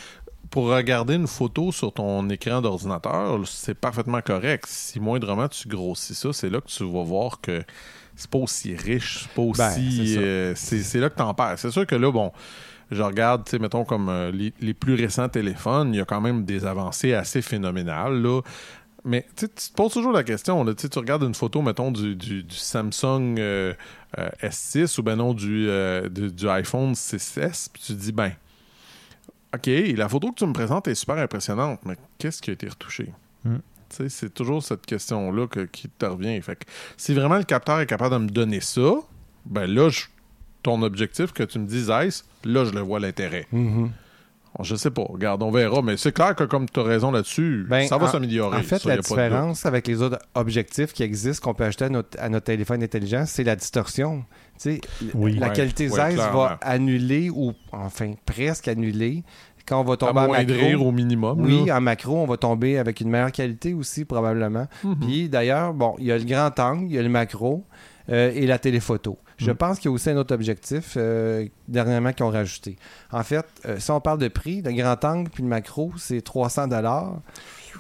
[0.50, 4.64] pour regarder une photo sur ton écran d'ordinateur, c'est parfaitement correct.
[4.68, 7.62] Si moindrement tu grossis ça, c'est là que tu vas voir que
[8.16, 10.14] c'est pas aussi riche, c'est pas Ben, aussi.
[10.14, 11.58] c'est euh, c'est là que t'en perds.
[11.58, 12.32] C'est sûr que là, bon.
[12.90, 16.04] Je regarde, tu sais, mettons, comme euh, les, les plus récents téléphones, il y a
[16.04, 18.40] quand même des avancées assez phénoménales, là.
[19.04, 21.90] Mais tu te poses toujours la question, là, tu sais, tu regardes une photo, mettons,
[21.90, 23.72] du, du- du Samsung euh,
[24.18, 25.68] euh, S6 ou ben non du,
[26.10, 28.32] du, du iPhone 6S, puis tu te dis, ben,
[29.54, 32.68] OK, la photo que tu me présentes est super impressionnante, mais qu'est-ce qui a été
[32.68, 33.12] retouché?
[33.44, 33.56] Mm.
[33.88, 36.40] Tu sais, c'est toujours cette question-là que- qui te revient.
[36.42, 36.64] Fait que
[36.96, 38.92] si vraiment le capteur est capable de me donner ça,
[39.46, 40.04] ben là, je-
[40.62, 43.46] ton objectif que tu me dises, Ice, là, je le vois l'intérêt.
[43.52, 43.90] Mhm.
[44.58, 47.12] Bon, je sais pas, regarde, on verra, mais c'est clair que comme tu as raison
[47.12, 48.58] là-dessus, Ben, ça va en- s'améliorer.
[48.58, 51.88] En fait, ça, la différence avec les autres objectifs qui existent, qu'on peut acheter à
[51.88, 54.24] notre, à notre téléphone intelligent, c'est la distorsion.
[54.60, 54.80] Tu sais,
[55.14, 55.36] Oui.
[55.38, 56.38] La Ouais, qualité ouais, ZEISS clairement.
[56.40, 59.22] va annuler, ou enfin presque annuler,
[59.66, 60.88] quand on va tomber en amoindrir macro.
[60.88, 61.40] au minimum.
[61.44, 61.76] Oui, là.
[61.76, 64.66] en macro, on va tomber avec une meilleure qualité aussi, probablement.
[64.82, 64.96] Mhm.
[65.00, 67.64] Puis d'ailleurs, bon, il y a le grand angle, il y a le macro
[68.10, 69.16] euh, et la téléphoto.
[69.40, 69.54] Je Mm.
[69.54, 72.76] pense qu'il y a aussi un autre objectif euh, dernièrement qu'ils ont rajouté.
[73.10, 76.20] En fait, euh, si on parle de prix, le grand angle puis le macro, c'est
[76.20, 76.68] 300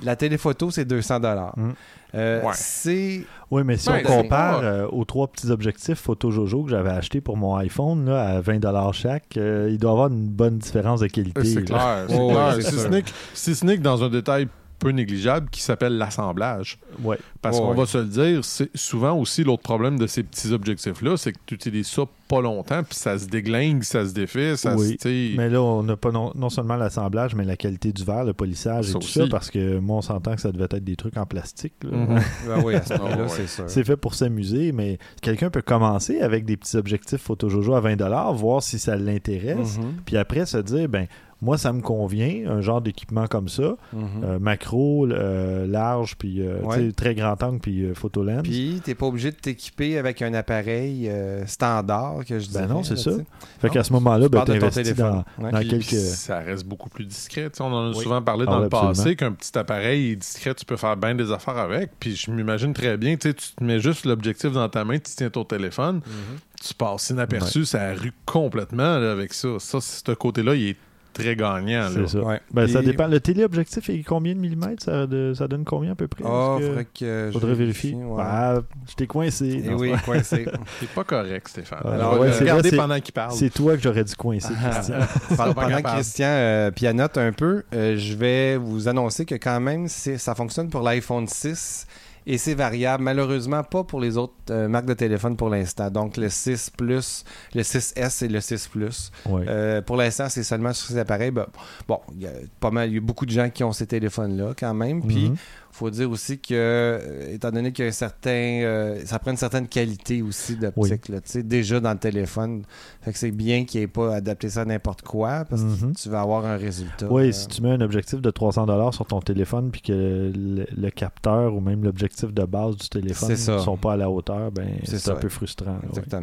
[0.02, 1.20] La téléphoto, c'est 200
[1.56, 1.70] Mm.
[2.14, 2.52] Euh, Ouais.
[2.54, 6.70] C'est Oui, mais si Ouais, on compare euh, aux trois petits objectifs Photo Jojo que
[6.70, 10.26] j'avais acheté pour mon iPhone là, à 20 chaque, euh, il doit y avoir une
[10.28, 11.40] bonne différence de qualité.
[11.40, 12.06] Euh, C'est clair.
[12.08, 12.52] c'est Oh, clair.
[12.56, 12.80] c'est Si sûr.
[12.80, 14.48] ce n'est que- si ce n'est que dans un détail
[14.80, 16.78] peu négligeable qui s'appelle l'assemblage.
[17.02, 17.18] Ouais.
[17.42, 17.76] Parce qu'on ouais.
[17.76, 21.38] va se le dire, c'est souvent aussi l'autre problème de ces petits objectifs-là, c'est que
[21.46, 25.36] tu utilises ça pas longtemps, puis ça se déglingue, ça se défait, ça Oui, se.
[25.36, 28.32] Mais là, on n'a pas non, non seulement l'assemblage, mais la qualité du verre, le
[28.34, 29.18] polissage et tout aussi.
[29.18, 31.74] ça, parce que moi, on s'entend que ça devait être des trucs en plastique.
[31.82, 31.96] là.
[31.96, 32.20] Mhm.
[32.50, 33.68] Ah oui, à ce moment-là, c'est.
[33.68, 37.80] C'est fait pour s'amuser, mais quelqu'un peut commencer avec des petits objectifs Photo Jojo à
[37.80, 37.96] 20
[38.32, 41.06] voir si ça l'intéresse, Mhm, puis après se dire, ben
[41.42, 44.08] moi, ça me convient, un genre d'équipement comme ça, mhm.
[44.24, 46.92] euh, macro, euh, large, puis euh, Ouais.
[46.92, 48.42] très grand angle, puis euh, photo lens.
[48.42, 52.66] Puis, t'es pas obligé de t'équiper avec un appareil euh, standard, que je Ben dirais,
[52.68, 53.12] non, c'est ça.
[53.60, 55.24] Fait qu'à ce moment-là, tu ben, parles de ton t'investis téléphone.
[55.38, 55.52] dans, Ouais.
[55.52, 55.84] dans Puis quelques...
[55.84, 57.50] ça reste beaucoup plus discret.
[57.60, 58.02] On en a Oui.
[58.02, 61.14] souvent parlé Ah dans le passé qu'un petit appareil est discret, tu peux faire bien
[61.14, 61.90] des affaires avec.
[61.98, 64.98] Puis je m'imagine très bien, tu sais, tu te mets juste l'objectif dans ta main,
[64.98, 66.38] tu tiens ton téléphone, Mhm.
[66.62, 69.48] tu passes inaperçu, ça rue complètement là, avec ça.
[69.58, 70.76] Ça, ce côté-là, il est
[71.20, 71.88] très gagnant.
[71.92, 72.18] C'est ça.
[72.20, 72.40] Ouais.
[72.52, 73.06] Ben, ça dépend.
[73.06, 74.82] Le téléobjectif est combien de millimètres?
[74.82, 76.24] Ça, de- ça donne combien à peu près?
[76.26, 77.94] Ah, que- faudrait que je Faudrait vérifier.
[77.94, 78.22] ouais.
[78.24, 79.62] Ah, je t'ai coincé.
[79.64, 80.46] Eh Non, oui, coincé.
[80.80, 81.80] C'est pas correct, Stéphane.
[81.84, 83.32] Ah, Alors, ouais, euh, vrai, regardez pendant qu'il parle.
[83.32, 84.70] C'est toi que j'aurais dû coincer, Ah.
[84.70, 84.96] Christian.
[85.36, 85.94] Pendant, que.
[85.94, 90.68] Christian euh, pianote un peu, euh, je vais vous annoncer que quand même, ça fonctionne
[90.68, 91.86] pour l'iPhone 6
[92.32, 93.02] et c'est variable.
[93.02, 95.90] Malheureusement, pas pour les autres euh, marques de téléphone pour l'instant.
[95.90, 99.10] Donc, le 6 Plus, le 6S et le 6 Plus.
[99.48, 101.32] Euh, pour l'instant, c'est seulement sur ces appareils.
[101.32, 101.46] Ben,
[101.88, 103.86] bon, il y a pas mal, il y a beaucoup de gens qui ont ces
[103.86, 105.02] téléphones-là quand même.
[105.02, 105.36] Puis, Mhm.
[105.80, 109.30] Faut dire aussi que, euh, étant donné qu'il y a un certain, euh, ça prend
[109.32, 112.62] une certaine qualité aussi d'optique, tu sais, déjà dans le téléphone.
[113.02, 115.94] Fait que c'est bien qu'il n'y ait pas adapté ça à n'importe quoi parce Mhm.
[115.94, 117.06] que tu vas avoir un résultat.
[117.10, 119.92] Oui, euh, si tu mets un objectif de 300 sur ton téléphone puis que
[120.34, 124.10] le, le capteur ou même l'objectif de base du téléphone ne sont pas à la
[124.10, 125.78] hauteur, ben C'est un peu frustrant.
[125.82, 126.20] ouais.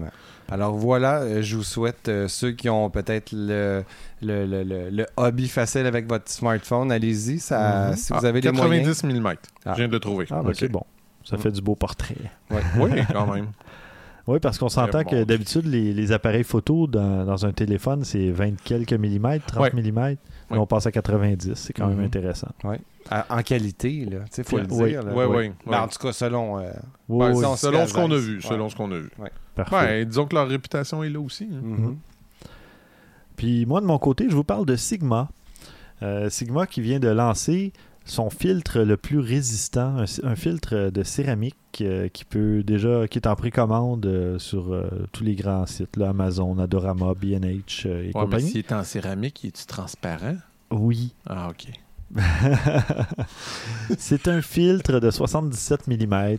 [0.50, 3.84] Alors voilà, euh, je vous souhaite, euh, ceux qui ont peut-être le,
[4.22, 7.40] le, le, le- le hobby facile avec votre smartphone, allez-y.
[7.40, 7.96] Ça, Mhm.
[7.98, 9.04] Si vous Ah, avez des 90 moyens.
[9.04, 9.28] mm.
[9.66, 9.72] Ah.
[9.74, 10.26] Je viens de le trouver.
[10.32, 10.84] Ah, ben c'est bon.
[11.26, 12.16] Ça fait du beau portrait.
[12.50, 12.62] Ouais.
[12.80, 13.48] Oui, quand même.
[14.28, 18.30] Oui, parce qu'on s'entend que d'habitude, les, les appareils photo dans, dans un téléphone, c'est
[18.32, 19.72] 20 quelques millimètres, 30 Ouais.
[19.74, 20.22] millimètres.
[20.50, 20.62] Là, Ouais.
[20.62, 21.56] on passe à 90.
[21.56, 21.96] C'est quand Mhm.
[21.96, 22.48] même intéressant.
[23.10, 24.20] À- en qualité, là.
[24.22, 25.04] Tu sais, faut le Oui, dire.
[25.04, 25.12] là.
[25.14, 25.36] Oui, Oui.
[25.38, 25.52] oui.
[25.66, 26.58] Ben, en tout cas, selon.
[26.60, 26.72] euh,
[27.10, 28.42] Ouais, selon ce qu'on a vu.
[28.42, 28.70] Selon Ouais.
[28.70, 29.10] ce qu'on a vu.
[29.56, 29.76] parfait.
[29.76, 31.46] Ouais, disons que leur réputation est là aussi.
[31.52, 31.60] hein.
[31.62, 31.98] mhm.
[33.36, 35.30] Puis moi, de mon côté, je vous parle de Sigma.
[36.04, 37.74] Euh, Sigma qui vient de lancer
[38.08, 43.20] son filtre le plus résistant, un, un filtre de céramique euh, qui peut déjà, qui
[43.20, 48.02] est en précommande euh, sur euh, tous les grands sites, là, Amazon, Adorama, B&H euh,
[48.02, 48.50] et Ouais, mais compagnie.
[48.50, 50.38] s'il est en céramique, il est-tu transparent?
[50.72, 51.68] Oui, Ah, OK.
[53.98, 56.38] c'est un filtre de 77 mm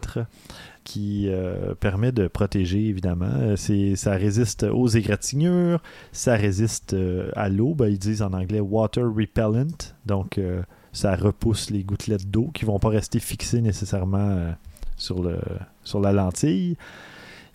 [0.85, 3.55] qui euh, permet de protéger, évidemment.
[3.57, 7.75] C'est- ça résiste aux égratignures, ça résiste euh, à l'eau.
[7.75, 9.67] Ben, ils disent en anglais water repellent.
[10.07, 10.63] Donc, euh,
[10.99, 14.51] ça repousse les gouttelettes d'eau qui vont pas rester fixées nécessairement euh,
[14.97, 15.39] sur, le,
[15.85, 16.77] sur la lentille.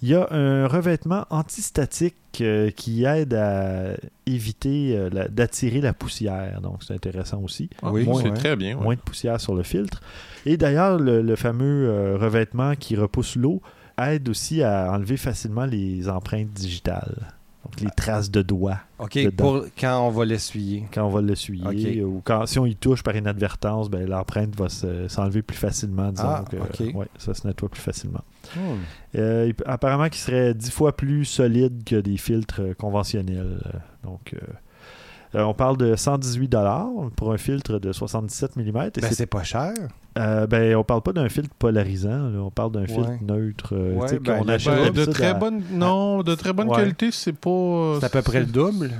[0.01, 6.59] Il y a un revêtement antistatique euh, qui aide à éviter euh, d'attirer la poussière.
[6.61, 7.69] Donc, c'est intéressant aussi.
[7.81, 8.75] Ah, Oui, c'est très bien.
[8.77, 8.83] ouais.
[8.83, 10.01] Moins de poussière sur le filtre.
[10.45, 13.61] Et d'ailleurs, le, le fameux euh, revêtement qui repousse l'eau
[13.97, 17.27] aide aussi à enlever facilement les empreintes digitales.
[17.63, 19.31] Donc, les traces de doigts OK, Dedans.
[19.37, 20.85] pour quand on va l'essuyer.
[20.93, 22.03] quand on va l'essuyer.
[22.03, 26.11] Ou quand, si on y touche par inadvertance, ben, l'empreinte va se- s'enlever plus facilement.
[26.11, 26.43] Disons Ah,
[26.93, 28.23] ouais, ça se nettoie plus facilement.
[28.55, 28.59] Hmm.
[29.15, 33.59] Euh, apparemment qu'il serait dix fois plus solide que des filtres conventionnels.
[33.65, 34.45] Euh, Donc, euh,
[35.35, 36.55] euh, on parle de 118
[37.15, 38.71] pour un filtre de 77 mm.
[38.71, 39.73] Ben, c'est pas cher.
[40.17, 42.39] euh, ben, on parle pas d'un filtre polarisant, là.
[42.39, 43.19] on parle d'un filtre Ouais.
[43.21, 43.73] neutre.
[43.75, 46.75] euh, Ouais, ben, Ben, de très bonne, non, de très bonne Ouais.
[46.77, 47.97] qualité, c'est pas.
[47.99, 48.91] C'est à peu près le double.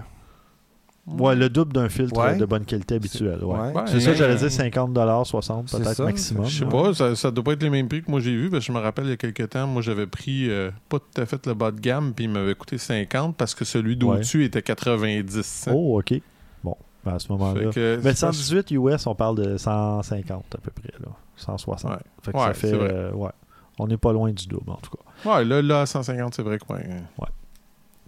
[1.05, 2.31] Ouais, le double d'un filtre Ouais.
[2.31, 3.43] euh, de bonne qualité habituel.
[3.43, 3.59] Ouais.
[3.59, 3.73] Ouais.
[3.73, 6.45] Ouais, C'est ça, j'allais dire 50 60 C'est peut-être maximum.
[6.45, 6.71] Je sais ouais.
[6.71, 8.71] pas, ça, ça doit pas être les mêmes prix que moi j'ai vu, parce que
[8.71, 11.25] je me rappelle il y a quelques temps, moi j'avais pris euh, pas tout à
[11.25, 14.61] fait le bas de gamme, puis il m'avait coûté 50 parce que celui d'au-dessus était
[14.61, 15.71] 90 cents.
[15.75, 16.21] Oh, ok.
[16.63, 17.61] Bon, ben, à ce moment-là.
[17.65, 21.09] Mais c'est pas- 118 US, on parle de 150 à peu près, là.
[21.35, 21.91] 160.
[21.91, 21.97] Ouais.
[22.21, 22.71] Fait que Ouais, ça fait.
[22.73, 23.31] euh, ouais.
[23.79, 25.29] On n'est pas loin du double, en tout cas.
[25.37, 26.71] Ouais, là, là, à 150, c'est vrai que.
[26.71, 26.79] Ouais.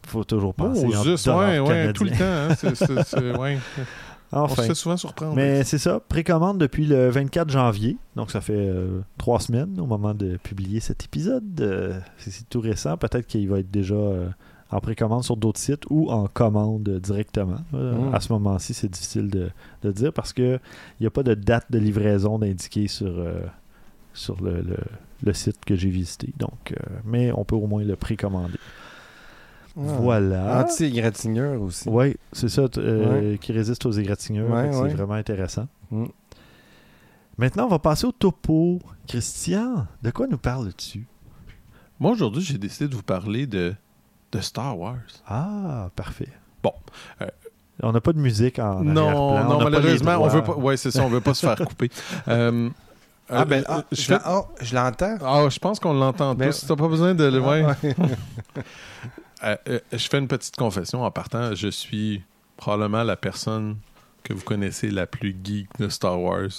[0.07, 1.93] Faut toujours penser Oh, ouais, ouais, canadiens.
[1.93, 2.17] tout le temps.
[3.35, 3.57] hein, ouais.
[4.31, 5.35] On se fait souvent surprendre.
[5.35, 9.85] Mais c'est ça, précommande depuis le 24 janvier, donc ça fait euh, trois semaines au
[9.85, 11.43] moment de publier cet épisode.
[11.61, 14.27] Euh, c'est tout récent, peut-être qu'il va être déjà euh,
[14.71, 17.59] en précommande sur d'autres sites ou en commande directement.
[17.71, 18.13] Mm.
[18.13, 19.49] À ce moment-ci, c'est difficile de,
[19.83, 20.59] de dire parce qu'il
[20.99, 23.13] n'y a pas de date de livraison d'indiquer sur,
[24.13, 24.77] sur le, le-
[25.23, 26.33] le site que j'ai visité.
[26.39, 28.57] Donc, mais on peut au moins le précommander.
[29.77, 29.81] Ah.
[29.99, 30.61] Voilà.
[30.63, 31.89] Anti-égratignure aussi.
[31.89, 34.49] Oui, c'est ça, euh, qui résiste aux égratignures.
[34.49, 34.71] Ouais.
[34.71, 35.67] C'est vraiment intéressant.
[35.91, 36.05] Mm.
[37.37, 38.79] Maintenant, on va passer au topo.
[39.07, 41.05] Christian, de quoi nous parles-tu?
[41.99, 43.73] Moi, aujourd'hui, j'ai décidé de vous parler de,
[44.31, 44.95] de Star Wars.
[45.27, 46.29] Ah, parfait.
[46.63, 46.73] Bon,
[47.21, 47.27] euh,
[47.83, 50.55] On n'a pas de musique en Non, on non, malheureusement, on veut pas.
[50.55, 51.89] Ouais, c'est ça, on veut pas se faire couper.
[52.29, 52.69] Euh,
[53.29, 55.17] Ah, euh, ben, ah, je je oh, je l'entends.
[55.21, 56.65] Ah, je pense qu'on l'entend Ben- tous.
[56.67, 57.41] T'as pas besoin de le.
[57.43, 57.95] Ah, ouais.
[59.45, 61.53] Euh, euh, je fais une petite confession en partant.
[61.55, 62.21] Je suis
[62.57, 63.77] probablement la personne
[64.23, 66.49] que vous connaissez la plus geek de Star Wars.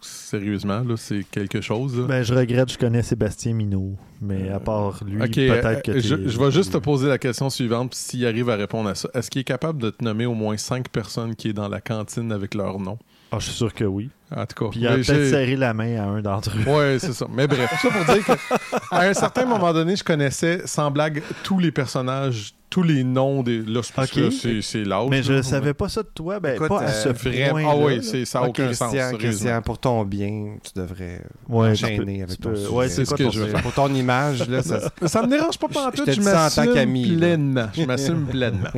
[0.00, 1.98] Sérieusement, là, c'est quelque chose.
[1.98, 2.06] là.
[2.06, 6.14] Ben, je regrette, je connais Sébastien Minot, mais à part lui, peut-être euh, que je,
[6.14, 9.08] t'es- je vais juste te poser la question suivante, s'il arrive à répondre à ça.
[9.14, 11.80] Est-ce qu'il est capable de te nommer au moins cinq personnes qui est dans la
[11.80, 12.98] cantine avec leur nom?
[13.32, 14.10] Ah, je suis sûr que oui.
[14.34, 16.68] En tout cas, Puis il a peut-être j'ai- serré la main à un d'entre eux.
[16.70, 17.26] Ouais, c'est ça.
[17.32, 21.22] Mais bref, tout ça pour dire qu'à un certain moment donné, je connaissais, sans blague,
[21.42, 23.62] tous les personnages, tous les noms des.
[23.62, 24.32] Là, c'est parce que Ok.
[24.32, 25.06] c'est c'est l'âge.
[25.08, 26.40] Mais je ne savais pas ça de toi.
[26.40, 27.50] Ben, Écoute, pas à euh, ce Vraiment.
[27.50, 28.92] point Ah oui, c'est- ça n'a aucun sens.
[29.16, 32.68] Christian, pour ton bien, tu devrais Ouais, peux- avec ton sujet.
[32.68, 33.52] ouais, c'est ce quoi que je veux.
[33.62, 37.16] Pour ton image, là, ça, ça me dérange pas Je- pantoute, je je, tant m'assume
[37.18, 37.68] pleinement.
[37.76, 38.70] Je m'assume pleinement.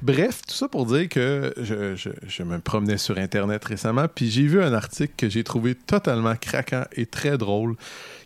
[0.00, 4.30] Bref, tout ça pour dire que je, je- je me promenais sur Internet récemment, puis
[4.30, 7.76] j'ai vu un article que j'ai trouvé totalement craquant et très drôle,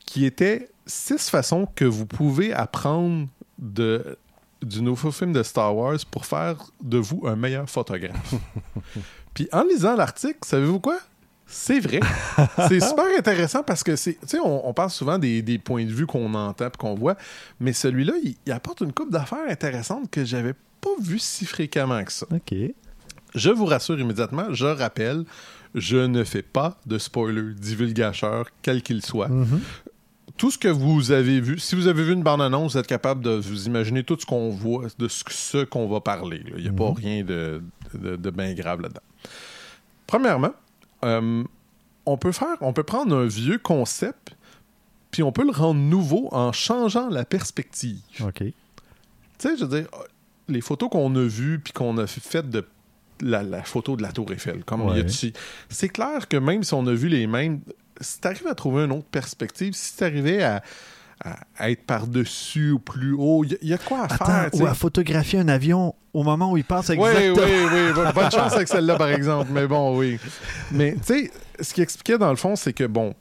[0.06, 4.18] qui était six façons que vous pouvez apprendre de
[4.62, 8.34] du nouveau film de Star Wars pour faire de vous un meilleur photographe.
[9.34, 10.98] puis en lisant l'article, savez-vous quoi?
[11.46, 12.00] C'est vrai.
[12.68, 14.14] c'est super intéressant parce que c'est.
[14.20, 16.94] Tu sais, on, on parle souvent des, des points de vue qu'on entend et qu'on
[16.94, 17.16] voit,
[17.58, 22.04] mais celui-là, il, il apporte une coupe d'affaires intéressantes que j'avais pas vu si fréquemment
[22.04, 22.26] que ça.
[22.30, 22.54] OK.
[23.34, 25.24] Je vous rassure immédiatement, je rappelle,
[25.74, 29.28] je ne fais pas de spoiler divulgateur, quel qu'il soit.
[29.28, 29.60] Mhm.
[30.36, 33.22] Tout ce que vous avez vu, si vous avez vu une bande-annonce, vous êtes capable
[33.24, 36.38] de vous imaginer tout ce qu'on voit, de ce, ce qu'on va parler.
[36.38, 36.52] là.
[36.56, 37.60] Il n'y a pas rien de,
[37.94, 39.00] de, de bien grave là-dedans.
[40.06, 40.52] Premièrement,
[41.04, 41.42] euh,
[42.06, 44.36] on peut faire, on peut prendre un vieux concept,
[45.10, 48.00] puis on peut le rendre nouveau en changeant la perspective.
[48.20, 48.38] OK.
[48.38, 48.52] Tu
[49.38, 49.88] sais, je veux dire,
[50.48, 52.64] les photos qu'on a vues puis qu'on a faites de
[53.20, 55.04] la, la photo de la Tour Eiffel, comme Ouais.
[55.68, 57.60] c'est clair que même si on a vu les mêmes,
[58.00, 60.62] si tu arrives à trouver une autre perspective, si tu arrivais à,
[61.60, 63.42] être par-dessus ou plus haut.
[63.44, 64.30] Il y, a- il y a quoi à faire.
[64.30, 67.44] Attends, ou à photographier un avion au moment où il passe Oui, exactement.
[67.44, 67.92] oui, oui.
[67.92, 69.50] Bonne- Bonne chance avec celle-là, par exemple.
[69.52, 70.20] Mais bon, oui.
[70.70, 73.14] Mais tu sais, ce qui expliquait dans le fond, c'est que bon,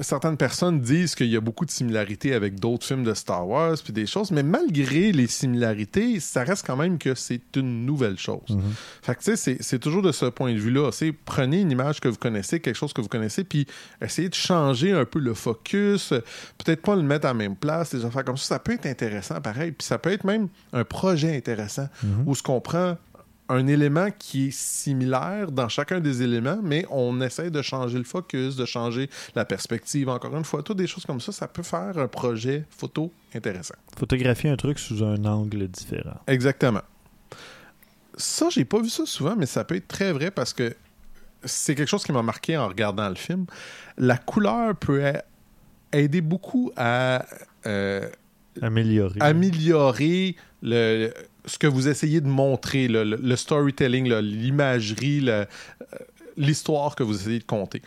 [0.00, 3.76] certaines personnes disent qu'il y a beaucoup de similarités avec d'autres films de Star Wars
[3.82, 8.18] puis des choses, mais malgré les similarités, ça reste quand même que c'est une nouvelle
[8.18, 8.48] chose.
[8.50, 8.60] Mhm.
[9.02, 10.90] Fait que tu sais, c'est- toujours de ce point de vue-là.
[10.92, 13.66] C'est prenez une image que vous connaissez, quelque chose que vous connaissez, puis
[14.02, 16.10] essayez de changer un peu le focus,
[16.58, 18.44] peut-être pas le mettre à la même place, des affaires comme ça.
[18.46, 19.72] Ça peut être intéressant, pareil.
[19.72, 22.24] Puis ça peut être même un projet intéressant Mhm.
[22.26, 22.96] où ce qu'on prend
[23.48, 28.04] un élément qui est similaire dans chacun des éléments, mais on essaie de changer le
[28.04, 30.08] focus, de changer la perspective.
[30.08, 33.74] Encore une fois, toutes des choses comme ça, ça peut faire un projet photo intéressant.
[33.96, 36.20] Photographier un truc sous un angle différent.
[36.26, 36.82] Exactement.
[38.16, 40.74] Ça, j'ai pas vu ça souvent, mais ça peut être très vrai parce que
[41.44, 43.46] c'est quelque chose qui m'a marqué en regardant le film.
[43.96, 45.12] La couleur peut
[45.92, 47.24] aider beaucoup à
[47.66, 48.08] euh,
[48.62, 49.20] Améliorer.
[49.20, 51.10] améliorer le,
[51.44, 55.44] ce que vous essayez de montrer, le, le- storytelling, l'imagerie, euh,
[56.36, 57.82] l'histoire que vous essayez de conter.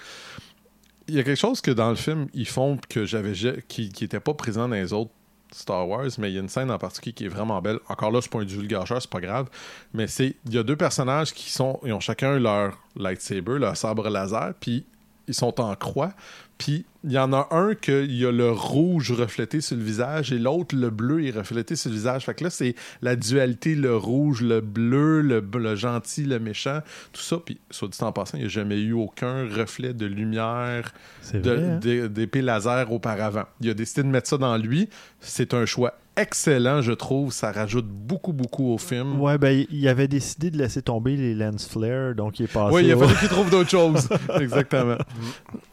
[1.08, 3.92] Il y a quelque chose que dans le film, ils font que j'avais ja- qui
[4.02, 5.12] n'était pas présent dans les autres
[5.54, 7.80] Star Wars, mais il y a une scène en particulier qui est vraiment belle.
[7.90, 9.50] Encore là, c'est pas un duel gâcheur, c'est pas grave.
[9.94, 13.76] Mais c'est il y a deux personnages qui sont ils ont chacun leur lightsaber, leur
[13.76, 14.86] sabre laser, puis
[15.28, 16.14] ils sont en croix.
[16.62, 20.32] Puis il y en a un qu'il y a le rouge reflété sur le visage
[20.32, 22.26] et l'autre, le bleu, est reflété sur le visage.
[22.26, 26.82] Fait que là, c'est la dualité, le rouge, le bleu, le, le gentil, le méchant,
[27.14, 27.38] tout ça.
[27.44, 30.94] Puis, soit dit en passant, il n'y a jamais eu aucun reflet de lumière
[31.34, 31.80] hein?
[31.82, 33.46] d'é- d'épée laser auparavant.
[33.60, 34.88] Il a décidé de mettre ça dans lui.
[35.20, 37.34] C'est un choix excellent, je trouve.
[37.34, 39.20] Ça rajoute beaucoup, beaucoup au film.
[39.20, 42.76] Ouais, ben, il avait décidé de laisser tomber les lens flares, donc il est passé.
[42.76, 44.08] Oui, il a fallu qu'il trouve d'autres choses.
[44.40, 44.98] Exactement.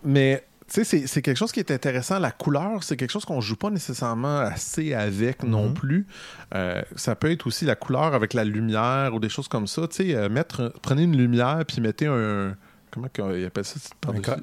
[0.02, 2.18] Mais, tu sais, c'est- quelque chose qui est intéressant.
[2.18, 5.74] La couleur, c'est quelque chose qu'on joue pas nécessairement assez avec non Mhm.
[5.74, 6.06] plus.
[6.54, 9.88] Euh, ça peut être aussi la couleur avec la lumière ou des choses comme ça.
[9.88, 12.54] Tu sais, euh, mettre, prenez une lumière puis mettez un.
[12.90, 13.78] Comment qu'il appelle ça?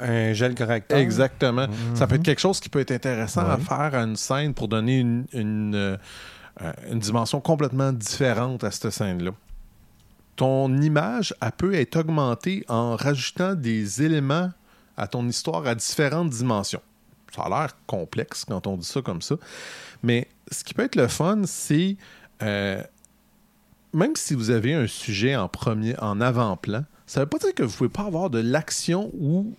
[0.01, 0.97] Un, gel correcteur.
[0.99, 1.65] Exactement.
[1.95, 4.67] Ça peut être quelque chose qui peut être intéressant à faire à une scène pour
[4.67, 5.97] donner une, une, euh,
[6.61, 9.31] euh, une dimension complètement différente à cette scène-là.
[10.35, 14.51] Ton image, elle peut être augmentée en rajoutant des éléments
[14.97, 16.81] à ton histoire à différentes dimensions.
[17.35, 19.35] Ça a l'air complexe quand on dit ça comme ça.
[20.03, 21.97] Mais ce qui peut être le fun, c'est
[22.41, 22.81] euh,
[23.93, 27.63] même si vous avez un sujet en premier, en avant-plan, ça veut pas dire que
[27.63, 29.53] vous pouvez pas avoir de l'action ou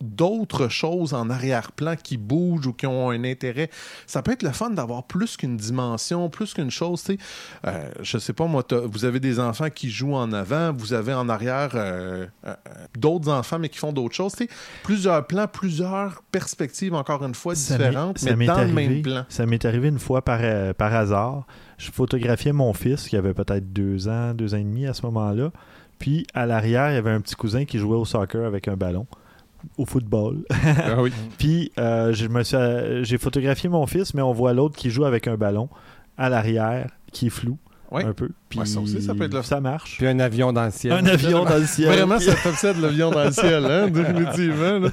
[0.00, 3.70] d'autres choses en arrière-plan qui bougent ou qui ont un intérêt.
[4.06, 7.00] Ça peut être le fun d'avoir plus qu'une dimension, plus qu'une chose.
[7.00, 7.18] sais.
[7.66, 11.12] Euh, je sais pas, moi, vous avez des enfants qui jouent en avant, vous avez
[11.12, 12.54] en arrière euh, euh,
[12.98, 14.34] d'autres enfants, mais qui font d'autres choses.
[14.82, 18.88] Plusieurs plans, plusieurs perspectives, encore une fois, Ça différentes, ça mais m'est dans le arrivé-
[18.88, 19.24] même plan.
[19.28, 21.46] Ça m'est arrivé une fois par, euh, par hasard.
[21.78, 25.02] Je photographiais mon fils qui avait peut-être deux ans, deux ans et demi à ce
[25.06, 25.50] moment-là.
[25.98, 28.76] Puis à l'arrière, il y avait un petit cousin qui jouait au soccer avec un
[28.76, 29.06] ballon,
[29.78, 30.44] au football.
[30.50, 31.12] Ah oui.
[31.38, 34.90] Puis euh, je me suis, euh, j'ai photographié mon fils, mais on voit l'autre qui
[34.90, 35.68] joue avec un ballon
[36.18, 37.58] à l'arrière, qui est flou
[37.90, 38.04] Ouais.
[38.04, 38.28] un peu.
[38.48, 39.96] Puis Ouais, ça aussi, ça peut être le- ça marche.
[39.98, 40.92] Puis un avion dans le ciel.
[40.92, 41.88] un avion dans le ciel.
[41.92, 44.88] Vraiment, ça t'obsède l'avion dans le ciel, hein, définitivement.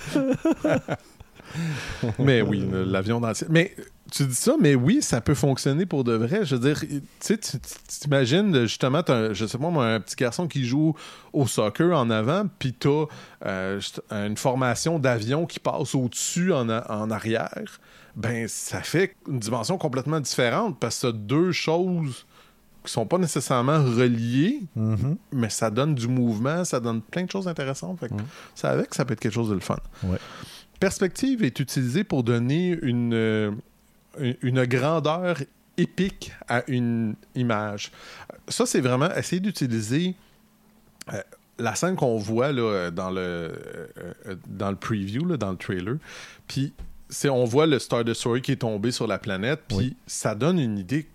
[2.19, 3.49] mais oui, l'avion dans le ciel.
[3.51, 3.75] Mais
[4.11, 6.45] tu dis ça, mais oui, ça peut fonctionner pour de vrai.
[6.45, 9.99] Je veux dire, tu sais, tu t'imagines justement, t'as un- je sais pas moi, un
[9.99, 10.95] petit garçon qui joue
[11.33, 13.05] au soccer en avant, puis t'as
[13.45, 13.79] euh,
[14.11, 17.79] une formation d'avion qui passe au-dessus en, arrière.
[18.15, 22.25] Ben, ça fait une dimension complètement différente parce que t'as deux choses
[22.83, 25.17] qui sont pas nécessairement reliées, Mhm.
[25.33, 27.99] mais ça donne du mouvement, ça donne plein de choses intéressantes.
[27.99, 28.13] Fait que
[28.55, 29.75] ça avec, ça peut être quelque chose de le fun.
[30.03, 30.17] Ouais.
[30.79, 33.51] Perspective est utilisée pour donner une, euh,
[34.19, 35.37] une- grandeur
[35.77, 37.91] épique à une image.
[38.47, 40.15] Ça, c'est vraiment essayer d'utiliser
[41.13, 41.21] euh,
[41.59, 43.53] la scène qu'on voit là, dans, le, euh,
[44.27, 45.97] euh, dans le preview, là, dans le trailer.
[46.47, 46.73] Puis
[47.09, 49.95] c'est, on voit le Star Destroyer qui est tombé sur la planète, puis Oui.
[50.07, 51.07] ça donne une idée.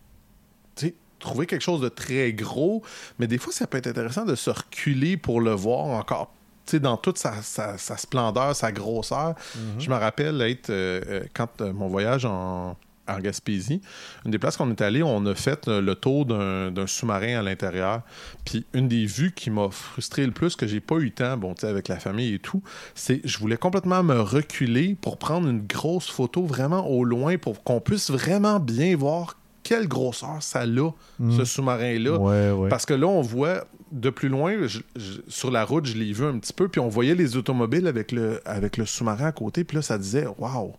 [1.18, 2.82] Trouver quelque chose de très gros,
[3.20, 6.34] mais des fois, ça peut être intéressant de se reculer pour le voir encore
[6.74, 7.32] dans toute sa,
[7.78, 9.34] splendeur, sa grosseur.
[9.78, 12.76] Je me rappelle être, euh, euh, quand euh, mon voyage en,
[13.20, 13.82] Gaspésie,
[14.24, 18.00] une des places qu'on est allé, on a fait le tour d'un sous-marin à l'intérieur.
[18.46, 21.36] Puis une des vues qui m'a frustré le plus, que j'ai pas eu le temps,
[21.36, 22.62] bon, avec la famille et tout,
[22.94, 27.62] c'est je voulais complètement me reculer pour prendre une grosse photo vraiment au loin pour
[27.62, 29.36] qu'on puisse vraiment bien voir
[29.72, 30.90] quelle grosseur ça a,
[31.30, 32.18] ce sous-marin-là?
[32.18, 32.68] Ouais, ouais.
[32.68, 36.12] Parce que là, on voit de plus loin, je- je- sur la route, je l'ai
[36.12, 39.32] vu un petit peu, puis on voyait les automobiles avec le, avec le sous-marin à
[39.32, 40.72] côté, puis là, ça disait Waouh,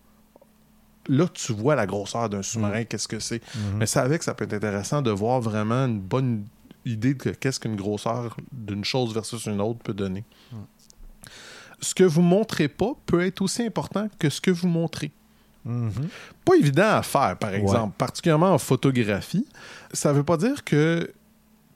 [1.08, 3.42] là, tu vois la grosseur d'un sous-marin, qu'est-ce que c'est.
[3.78, 6.46] Mais c'est avec, ça peut être intéressant de voir vraiment une bonne
[6.86, 10.24] idée de qu'est-ce qu'une grosseur d'une chose versus une autre peut donner.
[11.82, 15.12] Ce que vous montrez pas peut être aussi important que ce que vous montrez.
[15.66, 15.92] Mhm.
[16.46, 19.48] Pas évident à faire, par exemple, particulièrement en photographie.
[19.94, 21.12] Ça veut pas dire que,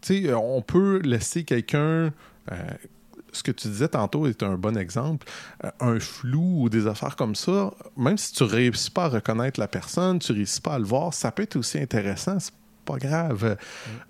[0.01, 2.11] tu sais, on peut laisser quelqu'un.
[2.51, 2.55] euh,
[3.33, 5.27] ce que tu disais tantôt est un bon exemple.
[5.63, 9.59] Euh, un flou ou des affaires comme ça, même si tu réussis pas à reconnaître
[9.59, 12.39] la personne, tu réussis pas à le voir, ça peut être aussi intéressant.
[12.39, 12.53] C'est
[12.85, 13.43] pas grave.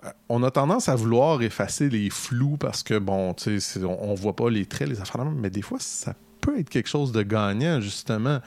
[0.05, 3.83] Euh, on a tendance à vouloir effacer les flous parce que, bon, tu sais, c'est-
[3.83, 6.13] on, on voit pas les traits, les affaires, mais des fois, ça
[6.51, 8.39] peut être quelque chose de gagnant, justement.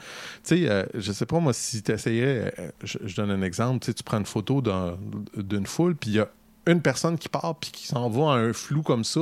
[0.43, 3.79] Tu sais, euh, je sais pas, moi, si tu essayais, je, je donne un exemple,
[3.79, 4.97] tu sais, tu prends une photo d'un-
[5.35, 6.27] d'une foule, puis il y a
[6.67, 9.21] une personne qui part, puis qui s'en va à un flou comme ça,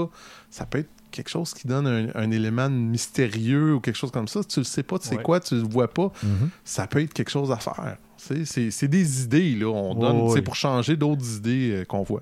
[0.50, 4.28] ça peut être quelque chose qui donne un, un élément mystérieux ou quelque chose comme
[4.28, 4.42] ça.
[4.44, 5.24] Tu le sais pas, tu sais Ouais.
[5.24, 6.50] quoi, tu le vois pas, Mhm.
[6.64, 7.98] ça peut être quelque chose à faire.
[8.18, 9.68] C'est des idées, là.
[9.68, 10.42] On donne, tu sais, ouais.
[10.42, 12.22] pour changer d'autres idées euh, qu'on voit.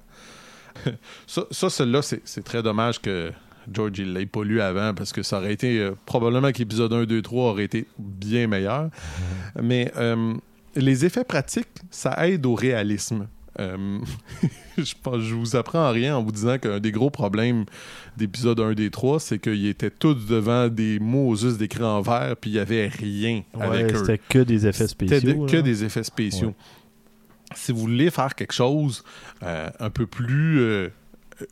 [1.27, 3.31] ça, ça celle-là, c'est très dommage que
[3.71, 7.05] George il l'ait pas lu avant parce que ça aurait été euh, probablement qu'épisode 1,
[7.05, 8.89] 2, 3 aurait été bien meilleur.
[9.61, 10.33] Mais euh,
[10.75, 13.27] les effets pratiques, ça aide au réalisme.
[13.59, 13.97] Euh,
[14.77, 17.65] je, pense- je vous apprends rien en vous disant qu'un des gros problèmes
[18.15, 22.51] d'épisode 1 des 3, c'est qu'ils étaient tous devant des mots juste d'écran vert, puis
[22.51, 23.97] il n'y avait rien Ouais, avec eux.
[23.97, 25.45] c'était que des effets spéciaux.
[25.47, 26.53] de- que des effets spéciaux.
[27.55, 29.03] Si vous voulez faire quelque chose
[29.41, 30.89] euh, un peu plus euh,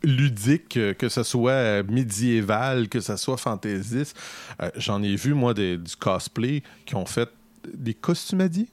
[0.04, 4.18] ludique, euh, que ce soit euh, médiéval, que ce soit fantaisiste,
[4.62, 7.30] euh, j'en ai vu, moi, des- du cosplay qui ont fait
[7.74, 8.68] des costumadiers.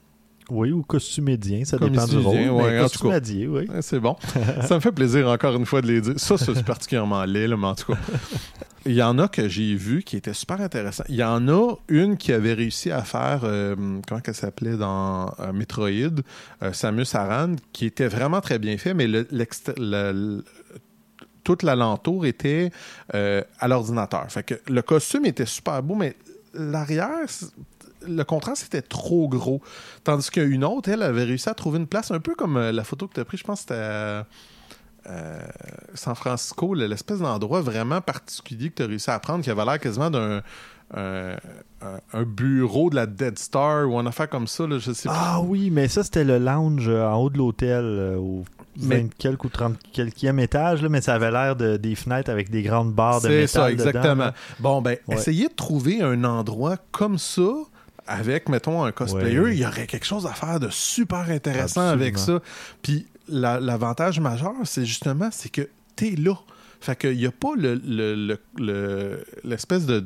[0.50, 2.36] Oui, ou costumédien, ça dépend du rôle.
[2.50, 3.68] ouais, mais oui.
[3.80, 4.16] C'est bon.
[4.66, 6.14] ça me fait plaisir encore une fois de les dire.
[6.18, 7.98] Ça, c'est particulièrement laid, là, mais en tout cas.
[8.84, 11.04] Il y en a que j'ai vu qui étaient super intéressants.
[11.08, 13.76] Il y en a une qui avait réussi à faire, euh,
[14.08, 15.88] comment elle s'appelait dans euh, Metroid,
[16.62, 20.44] euh, Samus Aran, qui était vraiment très bien fait, mais le-
[21.44, 22.70] tout l'alentour était
[23.14, 24.24] euh, à l'ordinateur.
[24.30, 26.16] Fait que le costume était super beau, mais
[26.54, 27.08] l'arrière,
[28.06, 29.60] le contraste était trop gros.
[30.04, 32.84] Tandis qu'une autre, elle avait réussi à trouver une place un peu comme euh, la
[32.84, 34.26] photo que tu as prise, je pense que c'était à
[35.08, 35.40] euh,
[35.94, 39.64] San Francisco, le- l'espèce d'endroit vraiment particulier que tu as réussi à prendre, qui avait
[39.64, 40.42] l'air quasiment d'un
[40.94, 41.32] un,
[41.80, 45.08] un- un bureau de la Dead Star ou une affaire comme ça, là, je sais
[45.08, 45.14] pas.
[45.16, 48.44] Ah oui, mais ça, c'était le lounge euh, en haut de l'hôtel, euh, au
[48.80, 52.30] Mais- 20 quelques ou 30 quelquième étage, là, mais ça avait l'air de, des fenêtres
[52.30, 54.30] avec des grandes barres de C'est métal ça, dedans, exactement.
[54.60, 55.16] bon, ben, Ouais.
[55.16, 57.48] essayez de trouver un endroit comme ça
[58.06, 59.38] avec, mettons, un cosplayer.
[59.40, 59.54] Ouais.
[59.56, 62.02] Il y aurait quelque chose à faire de super intéressant Absolument.
[62.02, 62.40] avec ça.
[62.82, 66.34] Puis la- l'avantage majeur, c'est justement, c'est que t'es là.
[66.80, 67.80] Fait qu'il n'y a pas le-
[68.58, 70.04] le- l'espèce de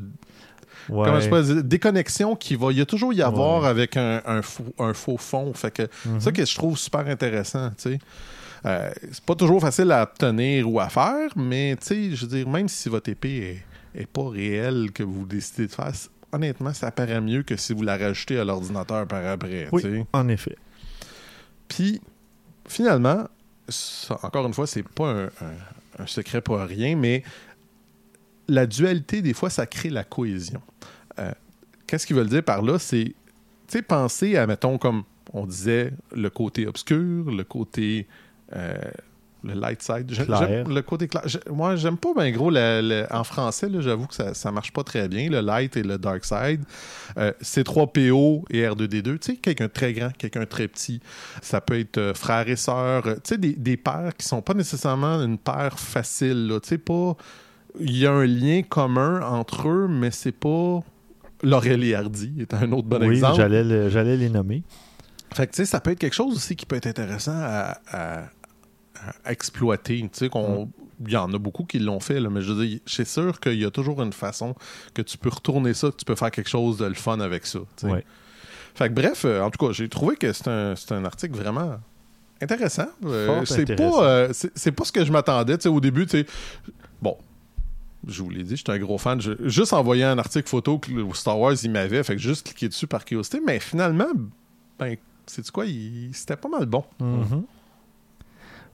[0.89, 1.05] Ouais.
[1.07, 2.71] comment je peux dire, déconnexion qui va.
[2.73, 3.69] Il y a toujours y avoir Ouais.
[3.69, 5.53] avec un, un faux, un faux fond.
[5.55, 6.21] Fait que Mhm.
[6.21, 7.99] ça que je trouve super intéressant, tu sais.
[8.65, 12.37] Euh, c'est pas toujours facile à obtenir ou à faire, mais tu sais, je veux
[12.37, 13.63] dire, même si votre épée
[13.95, 15.93] est, est pas réelle que vous décidez de faire,
[16.33, 20.29] honnêtement, ça paraît mieux que si vous la rajoutez à l'ordinateur par après, Oui, en
[20.29, 20.57] effet.
[21.69, 22.01] Puis,
[22.69, 23.25] finalement,
[23.69, 27.23] ça, encore une fois, c'est pas un, un- un secret pour rien, mais
[28.49, 30.61] la dualité, des fois, ça crée la cohésion.
[31.19, 31.33] Euh,
[31.87, 32.79] Qu'est-ce qu'ils veulent dire par là?
[32.79, 33.15] C'est, tu
[33.69, 38.07] sais, penser à, mettons, comme on disait, le côté obscur, le côté...
[38.55, 38.75] euh,
[39.45, 40.07] le light side.
[40.11, 40.27] J'aime
[40.67, 41.23] Le côté clair.
[41.53, 44.83] Moi, j'aime pas bien gros le- le- en français, j'avoue que ça, ça marche pas
[44.83, 46.65] très bien, le light et le dark side.
[47.17, 51.01] Euh, C3PO et R2D2, tu sais, quelqu'un très grand, quelqu'un très petit.
[51.43, 54.55] Ça peut être euh, frère et sœur, tu sais, des, des pères qui sont pas
[54.55, 57.17] nécessairement une paire facile, tu sais, pas...
[57.81, 60.81] Il y a un lien commun entre eux, mais c'est pas...
[61.43, 63.37] Laurel et Hardy est un autre bon oui, exemple.
[63.37, 64.63] j'allais le- j'allais les nommer.
[65.35, 67.79] Fait que, tu sais, ça peut être quelque chose aussi qui peut être intéressant à,
[67.91, 68.23] à-
[69.25, 70.01] à exploiter.
[70.01, 70.71] Tu sais, qu'on.
[71.07, 73.39] Il y en a beaucoup qui l'ont fait, là, mais je veux dire, suis sûr
[73.39, 74.55] qu'il y a toujours une façon
[74.95, 77.45] que tu peux retourner ça, que tu peux faire quelque chose de le fun avec
[77.45, 77.59] ça.
[77.59, 77.93] tu sais.
[77.93, 78.05] Ouais.
[78.75, 81.35] Fait que bref, euh, en tout cas, j'ai trouvé que c'est un, c'est un article
[81.37, 81.77] vraiment
[82.41, 82.87] intéressant.
[83.05, 83.99] Euh, c'est intéressant.
[83.99, 85.59] pas, euh, c'est c'est pas ce que je m'attendais.
[85.59, 86.27] Tu sais, Au début, tu sais,
[87.03, 87.19] bon,
[88.07, 89.21] je vous l'ai dit, j'étais un gros fan.
[89.21, 92.47] Je- juste envoyé un article photo que le Star Wars, il m'avait, fait que juste
[92.47, 93.41] cliqué dessus par curiosité.
[93.45, 94.07] Mais finalement,
[94.79, 94.97] ben,
[95.27, 96.85] c'est quoi, il- c'était pas mal bon.
[97.01, 97.45] Mhm.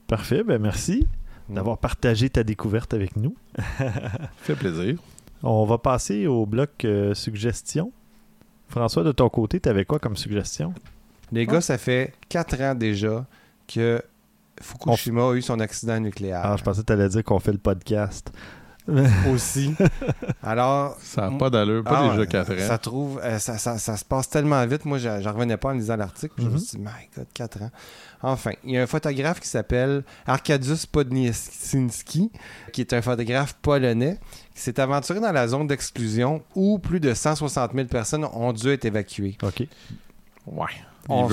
[0.07, 1.07] Parfait, ben merci
[1.49, 3.35] d'avoir partagé ta découverte avec nous.
[4.37, 4.97] Fait plaisir.
[5.41, 7.91] On va passer au bloc euh, suggestions.
[8.69, 10.73] François, de ton côté, tu avais quoi comme suggestion?
[11.31, 13.25] Les gars, ça fait 4 ans déjà
[13.67, 14.01] que
[14.61, 16.41] Fukushima a eu son accident nucléaire.
[16.43, 18.31] Ah, je pensais que tu allais dire qu'on fait le podcast.
[19.33, 19.73] aussi.
[20.43, 22.67] Alors, Ça n'a pas d'allure, pas ah, déjà 4 ans.
[22.67, 24.85] Ça trouve, euh, ça, ça- ça se passe tellement vite.
[24.85, 26.33] Moi, j'en revenais pas en lisant l'article.
[26.35, 26.59] puis Je me Mhm.
[26.59, 27.71] suis dit, my God, 4 ans.
[28.21, 32.31] Enfin, il y a un photographe qui s'appelle Arkadiusz Podniesinski,
[32.71, 34.17] qui est un photographe polonais,
[34.55, 38.69] qui s'est aventuré dans la zone d'exclusion où plus de 160 000 personnes ont dû
[38.69, 39.37] être évacuées.
[39.43, 39.67] OK.
[40.47, 40.67] Ouais.
[41.09, 41.27] On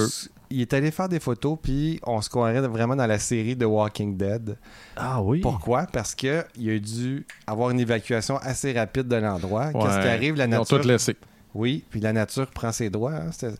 [0.50, 3.64] Il est allé faire des photos, puis on se croirait vraiment dans la série de
[3.64, 4.56] Walking Dead.
[4.96, 5.40] Ah oui.
[5.40, 5.86] Pourquoi?
[5.92, 9.72] Parce que il a dû avoir une évacuation assez rapide de l'endroit.
[9.72, 10.34] Qu'est-ce qui arrive?
[10.34, 11.16] La Ils ont nature tout laissé.
[11.54, 13.12] oui, puis la nature prend ses droits.
[13.14, 13.30] hein.
[13.32, 13.54] C'est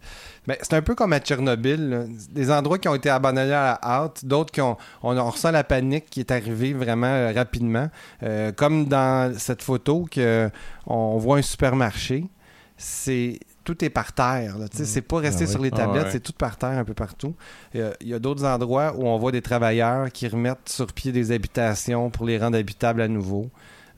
[0.48, 1.88] ben, c'est un peu comme à Tchernobyl.
[1.90, 2.04] là.
[2.32, 4.76] Des endroits qui ont été abandonnés à la hâte, d'autres qui ont.
[5.04, 7.88] On, on ressent la panique qui est arrivée vraiment euh, rapidement.
[8.24, 10.50] Euh, comme dans cette photo que
[10.86, 12.24] on voit un supermarché.
[12.76, 13.38] C'est.
[13.64, 14.56] Tout est par terre.
[14.58, 14.66] là.
[14.72, 15.52] Sais, C'est pas resté Ah oui.
[15.52, 16.10] sur les Ah tablettes, ouais.
[16.12, 17.34] c'est tout par terre un peu partout.
[17.74, 20.68] Il y a- il y a, d'autres endroits où on voit des travailleurs qui remettent
[20.68, 23.50] sur pied des habitations pour les rendre habitables à nouveau.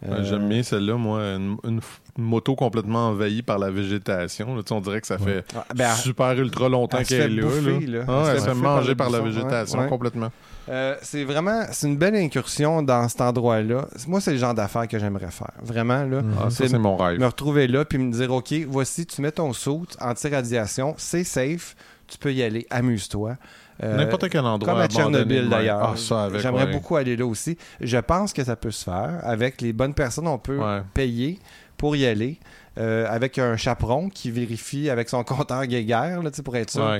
[0.04, 1.20] Ouais, Euh, J'aime bien celle-là, moi.
[1.20, 4.56] Une, une f- une moto complètement envahie par la végétation.
[4.56, 4.62] là.
[4.72, 7.42] On dirait que ça fait ah, ben, super ultra longtemps qu'elle est là.
[7.42, 7.98] bouffer, là.
[8.00, 8.04] là.
[8.08, 9.88] Ah, Elle elle se se fait par manger par la végétation ouais.
[9.88, 10.32] complètement.
[10.68, 13.86] Euh, c'est vraiment c'est une belle incursion dans cet endroit-là.
[14.06, 15.50] Moi, c'est le genre d'affaires que j'aimerais faire.
[15.62, 16.22] Vraiment, là.
[16.22, 16.34] Mhm.
[16.40, 17.18] Ah, ça, c'est mon rêve.
[17.18, 21.74] Me retrouver là puis me dire OK, voici, tu mets ton saut anti-radiation, c'est safe,
[22.06, 23.36] tu peux y aller, amuse-toi.
[23.82, 24.74] Euh, N'importe quel endroit.
[24.74, 25.94] comme à Tchernobyl d'ailleurs.
[26.10, 26.72] Ah, J'aimerais ouais.
[26.72, 27.56] beaucoup aller là aussi.
[27.80, 29.18] Je pense que ça peut se faire.
[29.24, 30.82] Avec les bonnes personnes, on peut Ouais.
[30.94, 31.38] payer
[31.76, 32.38] pour y aller.
[32.78, 36.98] Euh, avec un chaperon qui vérifie avec son compteur Geiger là, pour être sûr Ouais.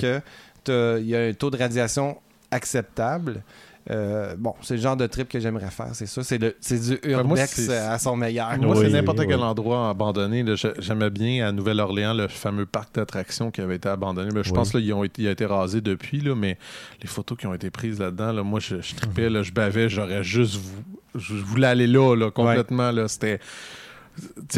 [0.67, 2.19] que il y a un taux de radiation
[2.53, 3.43] acceptable.
[3.91, 6.23] Euh, bon, c'est le genre de trip que j'aimerais faire, c'est ça.
[6.23, 8.57] C'est le- c'est du Ben, moi, urbex c'est- euh, à son meilleur.
[8.59, 9.27] Moi, Oui, c'est n'importe oui.
[9.29, 10.45] quel endroit abandonné.
[10.79, 14.31] J'aimais bien à Nouvelle-Orléans le fameux parc d'attractions qui avait été abandonné.
[14.33, 14.55] Ben, je Oui.
[14.55, 16.59] pense qu'il ont été, il a été rasé depuis, là, mais
[17.03, 19.89] les photos qui ont été prises là-dedans, là, moi, je, je tripais, là, je bavais,
[19.89, 20.55] j'aurais juste...
[20.57, 20.85] vou-
[21.19, 22.91] Je voulais aller là, là complètement.
[22.93, 23.39] Là, C'était...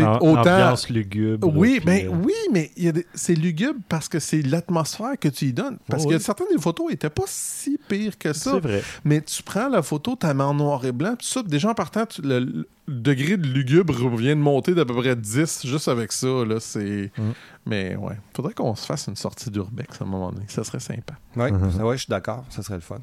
[0.00, 0.74] En- autant...
[0.90, 1.48] Lugubre.
[1.54, 5.46] Oui, puis, ben, euh, oui, mais des- c'est lugubre parce que c'est l'atmosphère que tu
[5.46, 5.78] y donnes.
[5.88, 8.52] Parce que certaines des photos étaient pas si pires que ça.
[8.54, 8.82] C'est vrai.
[9.04, 11.74] Mais tu prends la photo, tu la mets en noir et blanc, ça, déjà en
[11.74, 15.88] partant, tu- le, le degré de lugubre vient de monter d'à peu près 10 juste
[15.88, 16.26] avec ça.
[16.44, 17.10] Là, c'est...
[17.16, 17.22] Mm.
[17.66, 20.44] Mais ouais, faudrait qu'on se fasse une sortie d'Urbex à un moment donné.
[20.48, 21.14] Ça serait sympa.
[21.36, 21.50] Oui,
[21.80, 22.98] ouais, je suis d'accord, ça serait le fun.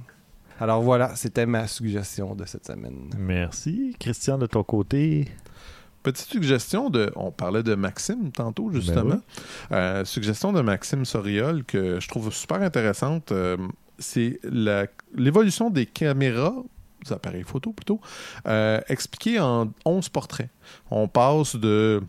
[0.59, 3.09] Alors voilà, c'était ma suggestion de cette semaine.
[3.17, 3.95] Merci.
[3.99, 5.27] Christian, de ton côté?
[6.03, 7.11] Petite suggestion de.
[7.15, 9.03] On parlait de Maxime tantôt, justement.
[9.03, 9.21] Ben
[9.71, 13.31] Euh, suggestion de Maxime Soriol que je trouve super intéressante.
[13.31, 13.57] euh,
[13.99, 14.39] c'est
[15.13, 16.55] l'évolution des caméras,
[17.05, 17.99] des appareils photo plutôt,
[18.47, 20.49] euh, expliquée en 11 portraits.
[20.89, 22.01] On passe de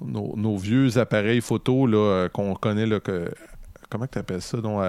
[0.00, 3.30] nos, nos vieux appareils photo euh, qu'on connaît, là, que,
[3.88, 4.80] comment tu appelles ça, donc,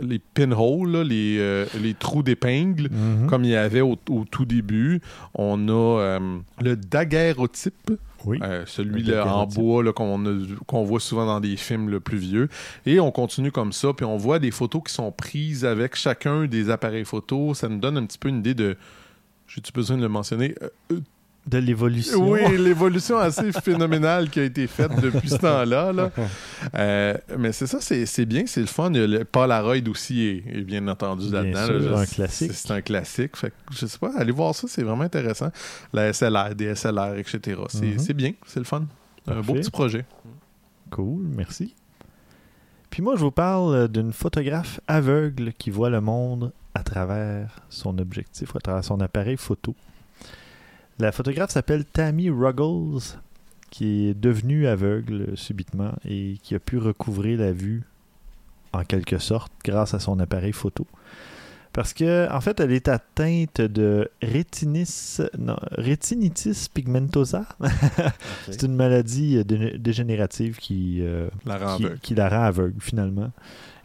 [0.00, 3.26] les pinholes, là, les, euh, les trous d'épingle Mhm.
[3.28, 5.00] comme il y avait au, au tout début.
[5.34, 7.92] On a euh, le daguerreotype,
[8.24, 8.38] Oui.
[8.42, 12.48] euh, celui là, en bois qu'on voit souvent dans des films le plus vieux.
[12.86, 16.46] Et on continue comme ça, puis on voit des photos qui sont prises avec chacun
[16.46, 17.52] des appareils photo.
[17.54, 18.76] Ça nous donne un petit peu une idée de...
[19.46, 20.54] J'ai-tu besoin de le mentionner?
[21.44, 22.30] De l'évolution.
[22.30, 25.92] oui, l'évolution assez phénoménale qui a été faite depuis ce temps-là.
[25.92, 26.10] là.
[26.76, 28.90] Euh, mais c'est ça, c'est bien, c'est le fun.
[28.90, 31.66] Le Polaroid aussi est, est bien entendu là-dedans.
[31.90, 31.98] là.
[31.98, 32.52] un C'est- classique.
[32.54, 33.36] C'est un classique.
[33.36, 35.50] Fait je sais pas, allez voir ça, c'est vraiment intéressant.
[35.92, 37.60] La SLR, des SLR, etc.
[37.98, 38.84] C'est bien, c'est le fun.
[39.26, 40.04] Un beau petit projet.
[40.90, 41.74] Cool, merci.
[42.90, 47.98] Puis moi, je vous parle d'une photographe aveugle qui voit le monde à travers son
[47.98, 49.74] objectif, à travers son appareil photo.
[51.02, 53.18] La photographe s'appelle Tammy Ruggles,
[53.70, 57.82] qui est devenue aveugle subitement et qui a pu recouvrer la vue
[58.72, 60.86] en quelque sorte grâce à son appareil photo.
[61.72, 67.46] Parce que, en fait, elle est atteinte de rétinis, non, rétinitis pigmentosa.
[68.48, 73.32] C'est une maladie euh, dé- dégénérative qui, euh, La rend qui, la rend aveugle finalement.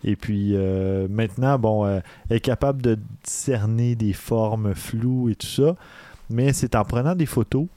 [0.03, 1.99] Et puis euh, maintenant, bon, euh,
[2.29, 5.75] elle est capable de discerner des formes floues et tout ça,
[6.29, 7.67] mais c'est en prenant des photos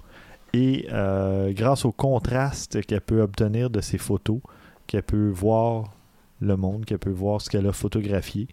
[0.52, 4.40] et euh, grâce au contraste qu'elle peut obtenir de ces photos
[4.86, 5.92] qu'elle peut voir
[6.40, 8.48] le monde, qu'elle peut voir ce qu'elle a photographié.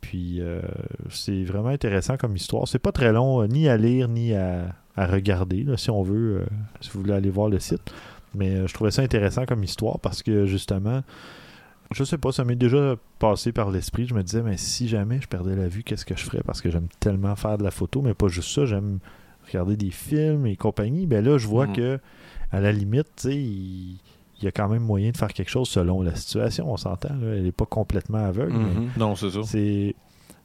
[0.00, 0.60] Puis euh,
[1.10, 2.68] c'est vraiment intéressant comme histoire.
[2.68, 6.46] C'est pas très long, euh, ni à lire, ni à, à regarder, si on veut,
[6.80, 7.92] si vous voulez aller voir le site.
[8.34, 11.02] Mais je trouvais ça intéressant comme histoire parce que justement,
[11.90, 14.06] je sais pas, ça m'est déjà passé par l'esprit.
[14.06, 16.42] Je me disais, mais si jamais je perdais la vue, qu'est-ce que je ferais?
[16.44, 18.98] Parce que j'aime tellement faire de la photo, mais pas juste ça, j'aime
[19.46, 21.06] regarder des films et compagnie.
[21.06, 21.76] Ben là, je vois Mhm.
[21.76, 21.98] que
[22.50, 23.98] à la limite, tu sais, il,
[24.38, 27.14] il y a quand même moyen de faire quelque chose selon la situation, on s'entend.
[27.22, 28.90] Elle n'est pas complètement aveugle, mais Mhm.
[28.96, 29.40] Non, c'est ça.
[29.44, 29.94] c'est.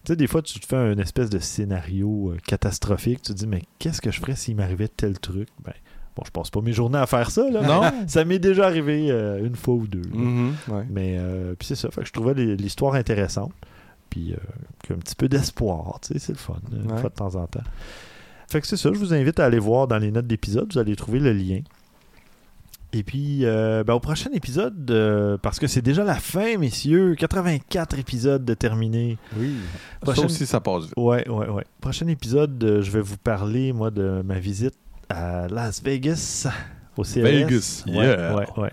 [0.06, 3.22] Tu sais, des fois, tu te fais une espèce de scénario euh, catastrophique.
[3.24, 5.50] Tu te dis, mais qu'est-ce que je ferais s'il m'arrivait tel truc?
[5.66, 5.74] Ben,
[6.16, 7.62] Bon, je passe pas mes journées à faire ça, là.
[7.62, 7.82] Non.
[8.08, 10.02] Ça m'est déjà arrivé euh, une fois ou deux.
[10.12, 10.84] Mhm, ouais.
[10.90, 11.92] Mais euh, puis c'est ça.
[11.92, 13.52] Fait que je trouvais l'histoire intéressante.
[14.10, 14.38] Puis euh,
[14.90, 16.00] a un petit peu d'espoir.
[16.02, 16.56] Tu sais, c'est le fun.
[16.72, 17.60] Une fois de temps en temps.
[18.48, 18.90] Fait que c'est ça.
[18.94, 20.72] Je vous invite à aller voir dans les notes d'épisode.
[20.72, 21.60] Vous allez trouver le lien.
[22.94, 27.16] Et puis, euh, ben, au prochain épisode, euh, parce que c'est déjà la fin, messieurs,
[27.16, 29.18] 84 épisodes de terminés.
[29.38, 29.56] Oui.
[29.60, 30.94] Ça Prochaine- aussi, ça passe vite.
[30.96, 31.66] Ouais, ouais, ouais.
[31.82, 34.76] Prochain épisode, euh, je vais vous parler, moi, de ma visite
[35.10, 36.48] à Las Vegas,
[36.96, 37.22] au CES.
[37.24, 38.36] Vegas, Ouais, yeah.
[38.36, 38.72] ouais, ouais.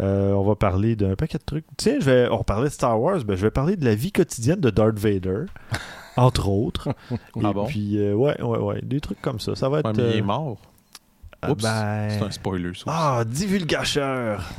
[0.00, 1.66] On va parler d'un paquet de trucs.
[1.76, 4.10] Tiens, je vais, on parlait de Star Wars, ben, je vais parler de la vie
[4.10, 5.44] quotidienne de Darth Vader,
[6.16, 6.88] entre autres.
[7.36, 7.66] Ah Et bon?
[7.66, 9.54] puis, euh, ouais, ouais, ouais, des trucs comme ça.
[9.56, 9.86] Ça va être...
[9.86, 10.56] Ouais, mais il est euh, mort.
[11.42, 12.84] ah, ben, C'est un spoiler, ça.
[12.86, 14.48] Ah, divulgacheur!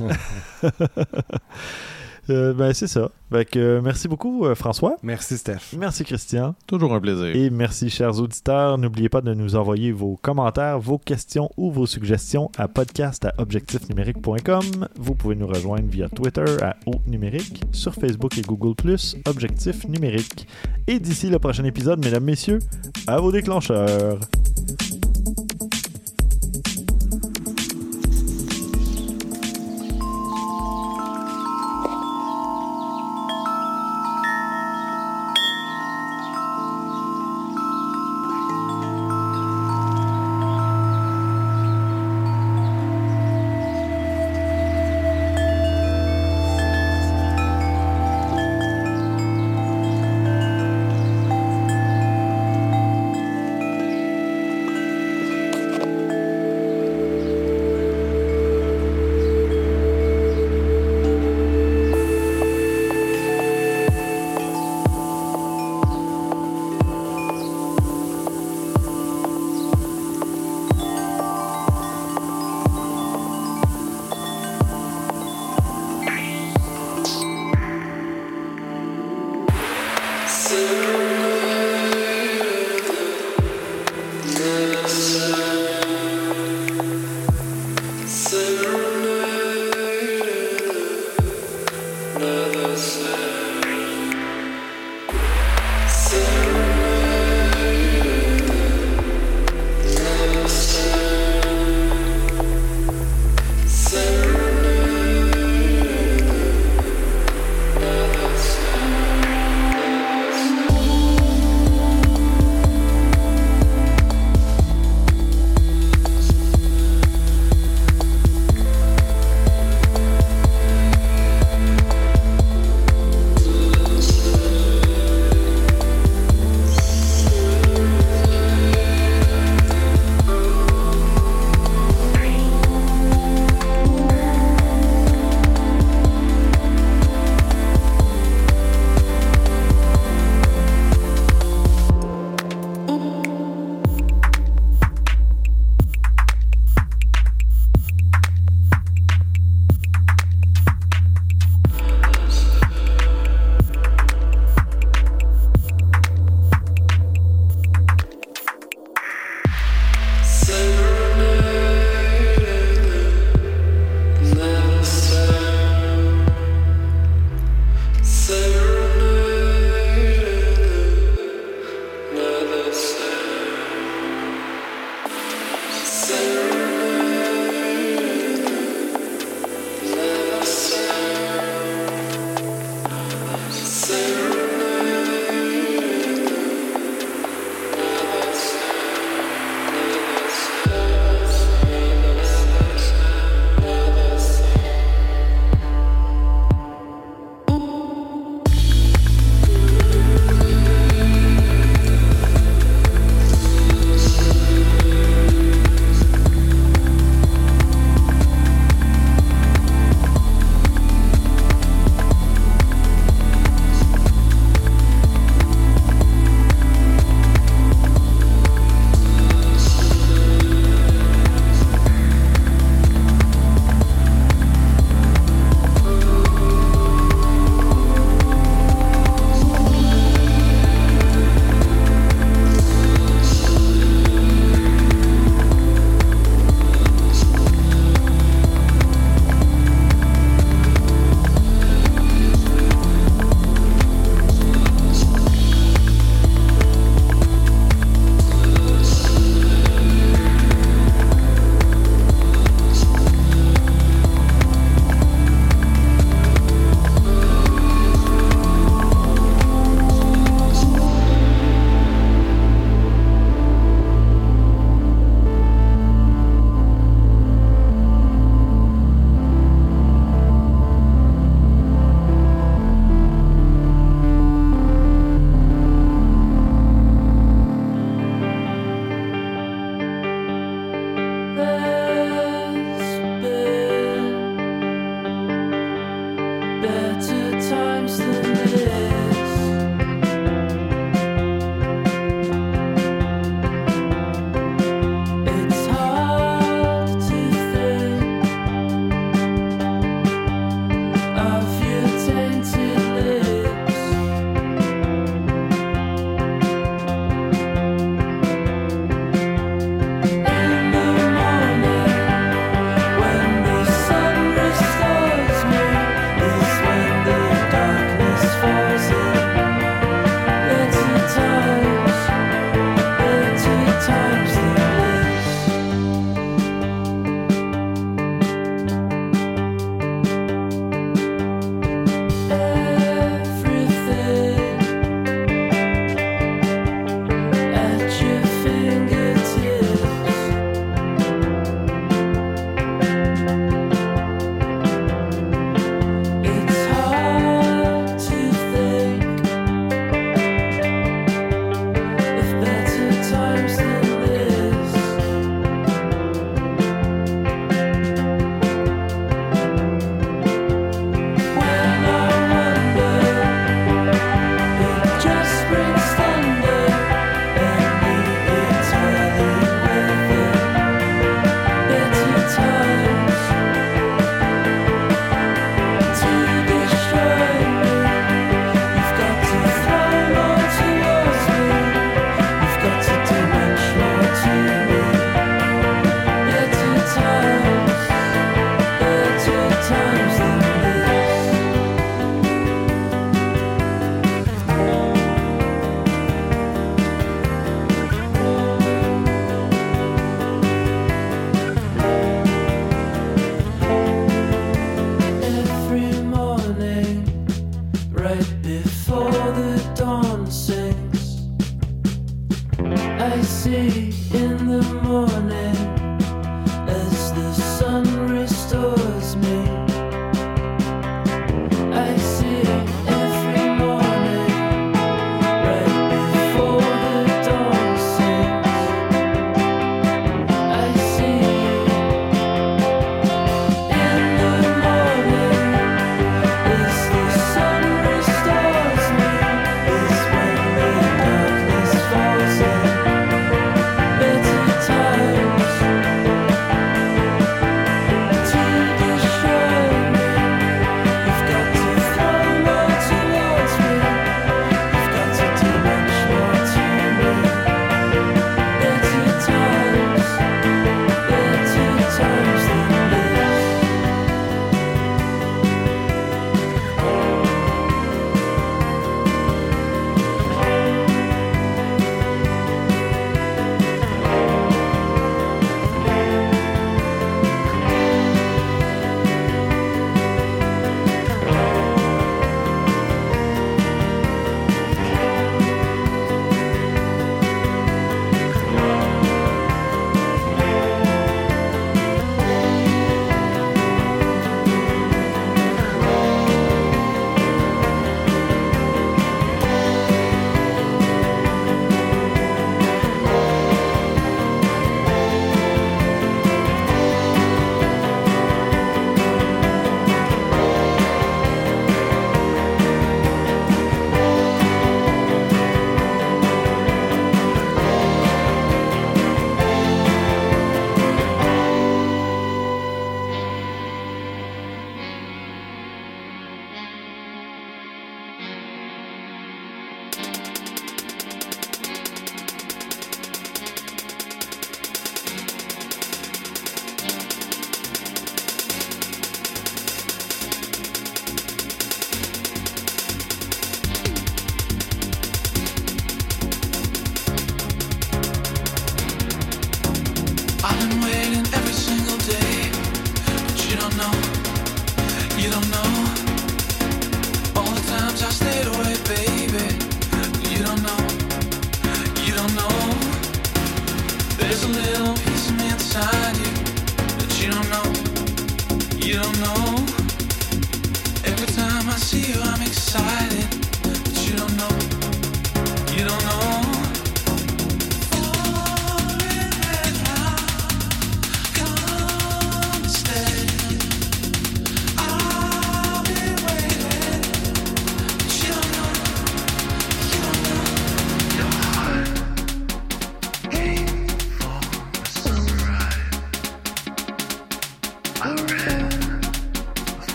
[2.30, 3.10] Euh, ben, c'est ça.
[3.30, 4.96] Fait que, euh, merci beaucoup, euh, François.
[5.02, 5.74] Merci, Steph.
[5.76, 6.54] Merci, Christian.
[6.66, 7.34] Toujours un plaisir.
[7.34, 8.78] Et merci, chers auditeurs.
[8.78, 13.34] N'oubliez pas de nous envoyer vos commentaires, vos questions ou vos suggestions à podcast à
[13.38, 14.88] objectifnumérique.com.
[14.96, 18.74] Vous pouvez nous rejoindre via Twitter à Haut Numérique, sur Facebook et Google,
[19.26, 20.46] Objectif Numérique.
[20.86, 22.58] Et d'ici le prochain épisode, mesdames, messieurs,
[23.06, 24.18] à vos déclencheurs.